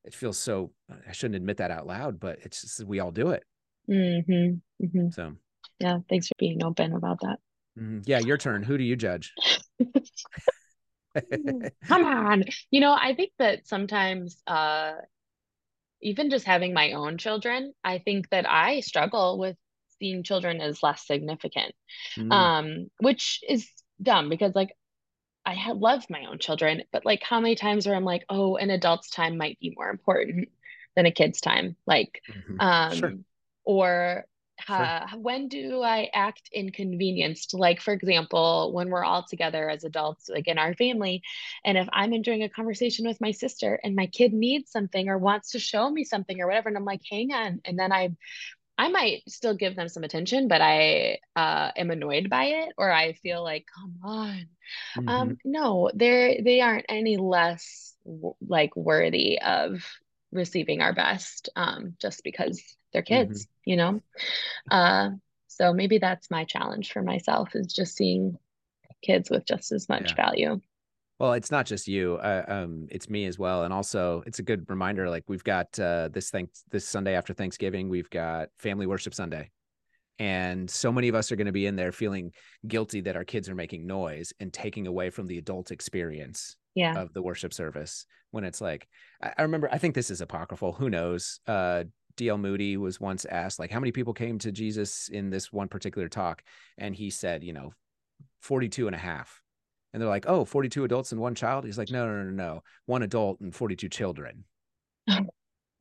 it 0.04 0.14
feels 0.14 0.38
so 0.38 0.70
i 1.08 1.12
shouldn't 1.12 1.36
admit 1.36 1.56
that 1.58 1.70
out 1.70 1.86
loud 1.86 2.20
but 2.20 2.38
it's 2.42 2.60
just 2.62 2.84
we 2.84 3.00
all 3.00 3.10
do 3.10 3.30
it 3.30 3.42
mhm, 3.88 4.60
mhm. 4.82 5.14
so 5.14 5.32
Yeah, 5.78 5.98
thanks 6.08 6.28
for 6.28 6.34
being 6.38 6.62
open 6.64 6.92
about 6.94 7.20
that. 7.22 7.38
mhm. 7.78 8.02
yeah 8.06 8.18
your 8.18 8.36
turn 8.36 8.62
who 8.62 8.78
do 8.78 8.84
you 8.84 8.96
judge 8.96 9.32
Come 11.88 12.04
on. 12.04 12.44
You 12.70 12.80
know, 12.80 12.92
I 12.92 13.14
think 13.14 13.32
that 13.38 13.66
sometimes 13.66 14.40
uh 14.46 14.92
even 16.02 16.30
just 16.30 16.46
having 16.46 16.72
my 16.72 16.92
own 16.92 17.18
children, 17.18 17.72
I 17.84 17.98
think 17.98 18.30
that 18.30 18.48
I 18.48 18.80
struggle 18.80 19.38
with 19.38 19.56
seeing 20.00 20.24
children 20.24 20.60
as 20.60 20.82
less 20.82 21.06
significant, 21.06 21.74
mm. 22.16 22.32
um, 22.32 22.90
which 22.98 23.44
is 23.48 23.68
dumb 24.02 24.28
because 24.28 24.54
like 24.54 24.74
I 25.44 25.54
have 25.54 25.76
loved 25.76 26.10
my 26.10 26.26
own 26.26 26.38
children, 26.38 26.82
but 26.92 27.06
like 27.06 27.22
how 27.22 27.40
many 27.40 27.54
times 27.54 27.86
where 27.86 27.96
I'm 27.96 28.04
like, 28.04 28.24
oh, 28.28 28.56
an 28.56 28.70
adult's 28.70 29.10
time 29.10 29.36
might 29.36 29.58
be 29.58 29.74
more 29.76 29.88
important 29.88 30.48
than 30.96 31.06
a 31.06 31.10
kid's 31.10 31.40
time, 31.40 31.76
like, 31.86 32.22
mm-hmm. 32.28 32.60
um, 32.60 32.96
sure. 32.96 33.14
or 33.64 34.24
uh, 34.68 35.06
sure. 35.06 35.18
when 35.18 35.48
do 35.48 35.82
I 35.82 36.10
act 36.12 36.50
inconvenienced? 36.52 37.54
Like, 37.54 37.80
for 37.80 37.94
example, 37.94 38.72
when 38.74 38.90
we're 38.90 39.04
all 39.04 39.24
together 39.24 39.70
as 39.70 39.84
adults, 39.84 40.28
like 40.28 40.46
in 40.46 40.58
our 40.58 40.74
family, 40.74 41.22
and 41.64 41.78
if 41.78 41.88
I'm 41.92 42.12
enjoying 42.12 42.42
a 42.42 42.48
conversation 42.48 43.06
with 43.06 43.20
my 43.20 43.30
sister 43.30 43.80
and 43.82 43.96
my 43.96 44.06
kid 44.06 44.32
needs 44.32 44.70
something 44.70 45.08
or 45.08 45.16
wants 45.16 45.52
to 45.52 45.58
show 45.58 45.88
me 45.88 46.04
something 46.04 46.40
or 46.40 46.46
whatever, 46.46 46.68
and 46.68 46.76
I'm 46.76 46.84
like, 46.84 47.02
hang 47.08 47.32
on, 47.32 47.60
and 47.64 47.78
then 47.78 47.92
I 47.92 48.10
I 48.80 48.88
might 48.88 49.22
still 49.28 49.54
give 49.54 49.76
them 49.76 49.90
some 49.90 50.04
attention, 50.04 50.48
but 50.48 50.62
I 50.62 51.18
uh, 51.36 51.70
am 51.76 51.90
annoyed 51.90 52.30
by 52.30 52.44
it, 52.44 52.72
or 52.78 52.90
I 52.90 53.12
feel 53.12 53.44
like, 53.44 53.66
come 53.78 53.96
on, 54.02 54.30
um, 54.96 55.04
mm-hmm. 55.04 55.08
um, 55.08 55.38
no, 55.44 55.90
they're 55.92 56.42
they 56.42 56.62
aren't 56.62 56.86
any 56.88 57.18
less 57.18 57.94
w- 58.06 58.36
like 58.40 58.74
worthy 58.74 59.38
of 59.38 59.84
receiving 60.32 60.80
our 60.80 60.94
best 60.94 61.50
um, 61.56 61.94
just 62.00 62.24
because 62.24 62.62
they're 62.90 63.02
kids, 63.02 63.44
mm-hmm. 63.44 63.70
you 63.70 63.76
know. 63.76 64.00
Uh, 64.70 65.10
so 65.48 65.74
maybe 65.74 65.98
that's 65.98 66.30
my 66.30 66.44
challenge 66.44 66.90
for 66.90 67.02
myself 67.02 67.54
is 67.54 67.74
just 67.74 67.94
seeing 67.94 68.38
kids 69.02 69.28
with 69.28 69.44
just 69.44 69.72
as 69.72 69.90
much 69.90 70.14
yeah. 70.16 70.24
value. 70.24 70.60
Well, 71.20 71.34
it's 71.34 71.50
not 71.50 71.66
just 71.66 71.86
you. 71.86 72.14
Uh, 72.14 72.44
um, 72.48 72.86
it's 72.90 73.10
me 73.10 73.26
as 73.26 73.38
well, 73.38 73.64
and 73.64 73.74
also 73.74 74.22
it's 74.26 74.38
a 74.38 74.42
good 74.42 74.64
reminder. 74.70 75.10
Like 75.10 75.24
we've 75.28 75.44
got 75.44 75.78
uh, 75.78 76.08
this 76.10 76.30
thing 76.30 76.48
this 76.70 76.88
Sunday 76.88 77.14
after 77.14 77.34
Thanksgiving, 77.34 77.90
we've 77.90 78.08
got 78.08 78.48
Family 78.56 78.86
Worship 78.86 79.12
Sunday, 79.12 79.50
and 80.18 80.68
so 80.68 80.90
many 80.90 81.08
of 81.08 81.14
us 81.14 81.30
are 81.30 81.36
going 81.36 81.44
to 81.46 81.52
be 81.52 81.66
in 81.66 81.76
there 81.76 81.92
feeling 81.92 82.32
guilty 82.66 83.02
that 83.02 83.16
our 83.16 83.24
kids 83.24 83.50
are 83.50 83.54
making 83.54 83.86
noise 83.86 84.32
and 84.40 84.50
taking 84.50 84.86
away 84.86 85.10
from 85.10 85.26
the 85.26 85.36
adult 85.36 85.70
experience 85.70 86.56
yeah. 86.74 86.98
of 86.98 87.12
the 87.12 87.20
worship 87.20 87.52
service. 87.52 88.06
When 88.30 88.44
it's 88.44 88.62
like, 88.62 88.88
I, 89.22 89.34
I 89.36 89.42
remember, 89.42 89.68
I 89.70 89.76
think 89.76 89.94
this 89.94 90.10
is 90.10 90.22
apocryphal. 90.22 90.72
Who 90.72 90.88
knows? 90.88 91.40
Uh, 91.46 91.84
D.L. 92.16 92.38
Moody 92.38 92.78
was 92.78 92.98
once 92.98 93.26
asked, 93.26 93.58
like, 93.58 93.70
how 93.70 93.80
many 93.80 93.92
people 93.92 94.14
came 94.14 94.38
to 94.38 94.52
Jesus 94.52 95.08
in 95.08 95.28
this 95.28 95.52
one 95.52 95.68
particular 95.68 96.08
talk, 96.08 96.42
and 96.78 96.94
he 96.94 97.10
said, 97.10 97.44
you 97.44 97.52
know, 97.52 97.72
42 98.40 98.86
and 98.86 98.96
a 98.96 98.98
half 98.98 99.42
and 99.92 100.00
they're 100.00 100.08
like, 100.08 100.26
"Oh, 100.28 100.44
42 100.44 100.84
adults 100.84 101.12
and 101.12 101.20
one 101.20 101.34
child." 101.34 101.64
He's 101.64 101.78
like, 101.78 101.90
"No, 101.90 102.06
no, 102.06 102.24
no, 102.24 102.30
no, 102.30 102.62
one 102.86 103.02
adult 103.02 103.40
and 103.40 103.54
42 103.54 103.88
children." 103.88 104.44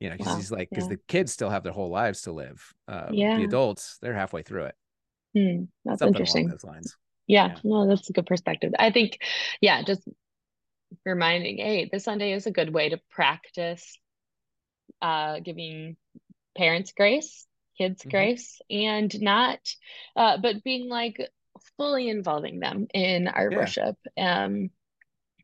you 0.00 0.08
know, 0.08 0.16
because 0.16 0.36
he's 0.36 0.50
like, 0.50 0.70
because 0.70 0.88
the 0.88 0.98
kids 1.08 1.30
still 1.30 1.50
have 1.50 1.62
their 1.62 1.72
whole 1.72 1.90
lives 1.90 2.22
to 2.22 2.32
live. 2.32 2.72
Uh, 2.88 3.08
yeah. 3.12 3.36
The 3.36 3.44
adults, 3.44 3.98
they're 4.00 4.14
halfway 4.14 4.42
through 4.42 4.64
it. 4.64 4.74
Hmm, 5.36 5.64
that's 5.84 6.00
Something 6.00 6.14
interesting. 6.14 6.48
those 6.48 6.64
lines. 6.64 6.96
Yeah, 7.26 7.48
yeah, 7.48 7.56
no, 7.62 7.86
that's 7.86 8.08
a 8.08 8.12
good 8.12 8.26
perspective. 8.26 8.72
I 8.78 8.90
think, 8.90 9.18
yeah, 9.60 9.82
just 9.82 10.02
reminding, 11.04 11.58
hey, 11.58 11.88
this 11.92 12.04
Sunday 12.04 12.32
is 12.32 12.46
a 12.46 12.50
good 12.50 12.72
way 12.72 12.88
to 12.88 13.00
practice 13.10 13.98
uh, 15.02 15.38
giving 15.40 15.96
parents 16.56 16.92
grace, 16.96 17.46
kids 17.78 18.00
mm-hmm. 18.00 18.10
grace, 18.10 18.60
and 18.70 19.20
not, 19.20 19.60
uh, 20.16 20.38
but 20.42 20.64
being 20.64 20.88
like 20.88 21.20
fully 21.76 22.08
involving 22.08 22.60
them 22.60 22.86
in 22.94 23.28
our 23.28 23.50
yeah. 23.50 23.58
worship. 23.58 23.96
Um, 24.18 24.70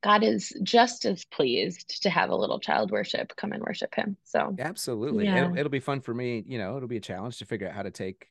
God 0.02 0.22
is 0.22 0.52
just 0.62 1.04
as 1.04 1.24
pleased 1.24 2.02
to 2.02 2.10
have 2.10 2.30
a 2.30 2.36
little 2.36 2.60
child 2.60 2.90
worship 2.90 3.32
come 3.36 3.52
and 3.52 3.62
worship 3.62 3.94
him. 3.94 4.16
So 4.24 4.54
absolutely. 4.58 5.24
Yeah. 5.24 5.44
It'll, 5.44 5.58
it'll 5.58 5.70
be 5.70 5.80
fun 5.80 6.00
for 6.00 6.14
me. 6.14 6.44
You 6.46 6.58
know, 6.58 6.76
it'll 6.76 6.88
be 6.88 6.98
a 6.98 7.00
challenge 7.00 7.38
to 7.38 7.44
figure 7.44 7.68
out 7.68 7.74
how 7.74 7.82
to 7.82 7.90
take 7.90 8.28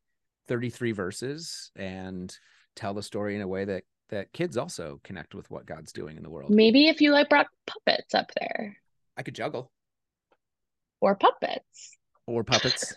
33 0.47 0.91
verses 0.91 1.71
and 1.75 2.35
tell 2.75 2.93
the 2.93 3.03
story 3.03 3.35
in 3.35 3.41
a 3.41 3.47
way 3.47 3.65
that 3.65 3.83
that 4.09 4.31
kids 4.33 4.55
also 4.55 4.99
connect 5.03 5.33
with 5.33 5.49
what 5.49 5.65
God's 5.65 5.91
doing 5.91 6.17
in 6.17 6.23
the 6.23 6.29
world. 6.29 6.51
Maybe 6.51 6.87
if 6.87 7.01
you 7.01 7.11
like 7.11 7.29
brought 7.29 7.47
puppets 7.65 8.13
up 8.13 8.31
there. 8.39 8.77
I 9.17 9.23
could 9.23 9.35
juggle. 9.35 9.71
Or 11.01 11.15
puppets. 11.15 11.97
Or 12.27 12.43
puppets. 12.43 12.93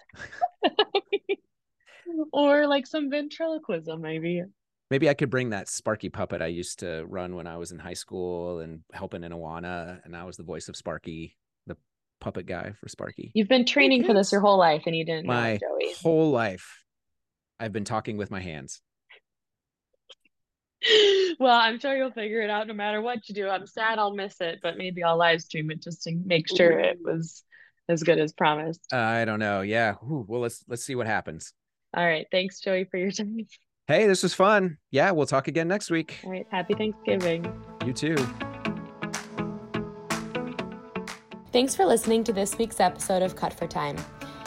or 2.32 2.66
like 2.66 2.86
some 2.86 3.10
ventriloquism 3.10 4.00
maybe 4.00 4.42
maybe 4.90 5.08
I 5.08 5.14
could 5.14 5.30
bring 5.30 5.50
that 5.50 5.68
Sparky 5.68 6.08
puppet 6.08 6.42
I 6.42 6.46
used 6.46 6.80
to 6.80 7.04
run 7.06 7.34
when 7.34 7.46
I 7.46 7.56
was 7.56 7.72
in 7.72 7.78
high 7.78 7.94
school 7.94 8.60
and 8.60 8.82
helping 8.92 9.24
in 9.24 9.32
Awana, 9.32 10.00
and 10.04 10.16
I 10.16 10.24
was 10.24 10.36
the 10.36 10.42
voice 10.42 10.68
of 10.68 10.76
Sparky, 10.76 11.36
the 11.66 11.76
puppet 12.20 12.46
guy 12.46 12.72
for 12.80 12.88
Sparky. 12.88 13.30
You've 13.34 13.48
been 13.48 13.64
training 13.66 14.04
for 14.04 14.14
this 14.14 14.32
your 14.32 14.40
whole 14.40 14.58
life, 14.58 14.82
and 14.86 14.96
you 14.96 15.04
didn't 15.04 15.26
my 15.26 15.54
know 15.54 15.58
Joey. 15.80 15.94
whole 16.02 16.30
life. 16.30 16.84
I've 17.60 17.72
been 17.72 17.84
talking 17.84 18.16
with 18.16 18.30
my 18.30 18.40
hands. 18.40 18.80
well, 21.40 21.58
I'm 21.58 21.80
sure 21.80 21.96
you'll 21.96 22.12
figure 22.12 22.40
it 22.40 22.50
out 22.50 22.68
no 22.68 22.74
matter 22.74 23.00
what 23.02 23.28
you 23.28 23.34
do. 23.34 23.48
I'm 23.48 23.66
sad 23.66 23.98
I'll 23.98 24.14
miss 24.14 24.40
it, 24.40 24.60
but 24.62 24.76
maybe 24.78 25.02
I'll 25.02 25.16
live 25.16 25.42
stream 25.42 25.70
it 25.70 25.82
just 25.82 26.02
to 26.04 26.14
make 26.24 26.48
sure 26.48 26.78
it 26.78 26.98
was 27.02 27.42
as 27.88 28.02
good 28.02 28.18
as 28.18 28.32
promised. 28.32 28.86
Uh, 28.92 28.96
I 28.96 29.24
don't 29.24 29.40
know. 29.40 29.62
Yeah. 29.62 29.94
Ooh, 30.04 30.24
well, 30.28 30.40
let's 30.40 30.64
let's 30.68 30.84
see 30.84 30.94
what 30.94 31.06
happens. 31.06 31.52
All 31.96 32.06
right. 32.06 32.26
Thanks, 32.30 32.60
Joey, 32.60 32.84
for 32.84 32.96
your 32.96 33.10
time. 33.12 33.38
Hey, 33.88 34.06
this 34.06 34.22
was 34.22 34.34
fun. 34.34 34.76
Yeah, 34.90 35.12
we'll 35.12 35.24
talk 35.24 35.48
again 35.48 35.66
next 35.66 35.90
week. 35.90 36.20
All 36.22 36.30
right. 36.30 36.46
Happy 36.50 36.74
Thanksgiving. 36.74 37.50
You 37.86 37.94
too. 37.94 38.16
Thanks 41.52 41.74
for 41.74 41.86
listening 41.86 42.22
to 42.24 42.34
this 42.34 42.58
week's 42.58 42.80
episode 42.80 43.22
of 43.22 43.34
Cut 43.34 43.54
for 43.54 43.66
Time. 43.66 43.96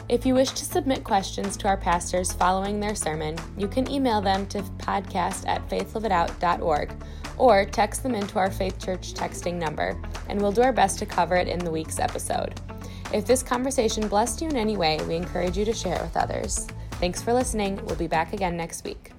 If 0.10 0.28
you 0.28 0.36
wish 0.36 0.52
to 0.52 0.64
submit 0.64 1.04
questions 1.04 1.58
to 1.58 1.68
our 1.68 1.78
pastors 1.78 2.32
following 2.32 2.80
their 2.80 2.94
sermon, 2.94 3.36
you 3.58 3.68
can 3.68 3.90
email 3.90 4.22
them 4.22 4.46
to 4.48 4.62
podcast 4.78 5.48
at 5.48 5.68
faithliveitout.org 5.68 6.94
or 7.40 7.66
text 7.66 8.04
them 8.04 8.14
into 8.14 8.38
our 8.38 8.52
Faith 8.52 8.78
Church 8.78 9.16
texting 9.16 9.56
number, 9.56 10.00
and 10.30 10.40
we'll 10.40 10.52
do 10.52 10.62
our 10.62 10.74
best 10.74 11.00
to 11.00 11.08
cover 11.08 11.36
it 11.36 11.48
in 11.48 11.58
the 11.58 11.72
week's 11.72 11.98
episode. 11.98 12.62
If 13.12 13.26
this 13.26 13.42
conversation 13.42 14.08
blessed 14.08 14.44
you 14.44 14.50
in 14.50 14.56
any 14.56 14.78
way, 14.78 15.00
we 15.08 15.16
encourage 15.16 15.58
you 15.58 15.66
to 15.66 15.74
share 15.74 15.96
it 15.96 16.04
with 16.04 16.18
others. 16.18 16.68
Thanks 16.92 17.24
for 17.24 17.34
listening. 17.34 17.84
We'll 17.88 17.96
be 17.96 18.06
back 18.06 18.34
again 18.34 18.56
next 18.56 18.84
week. 18.84 19.14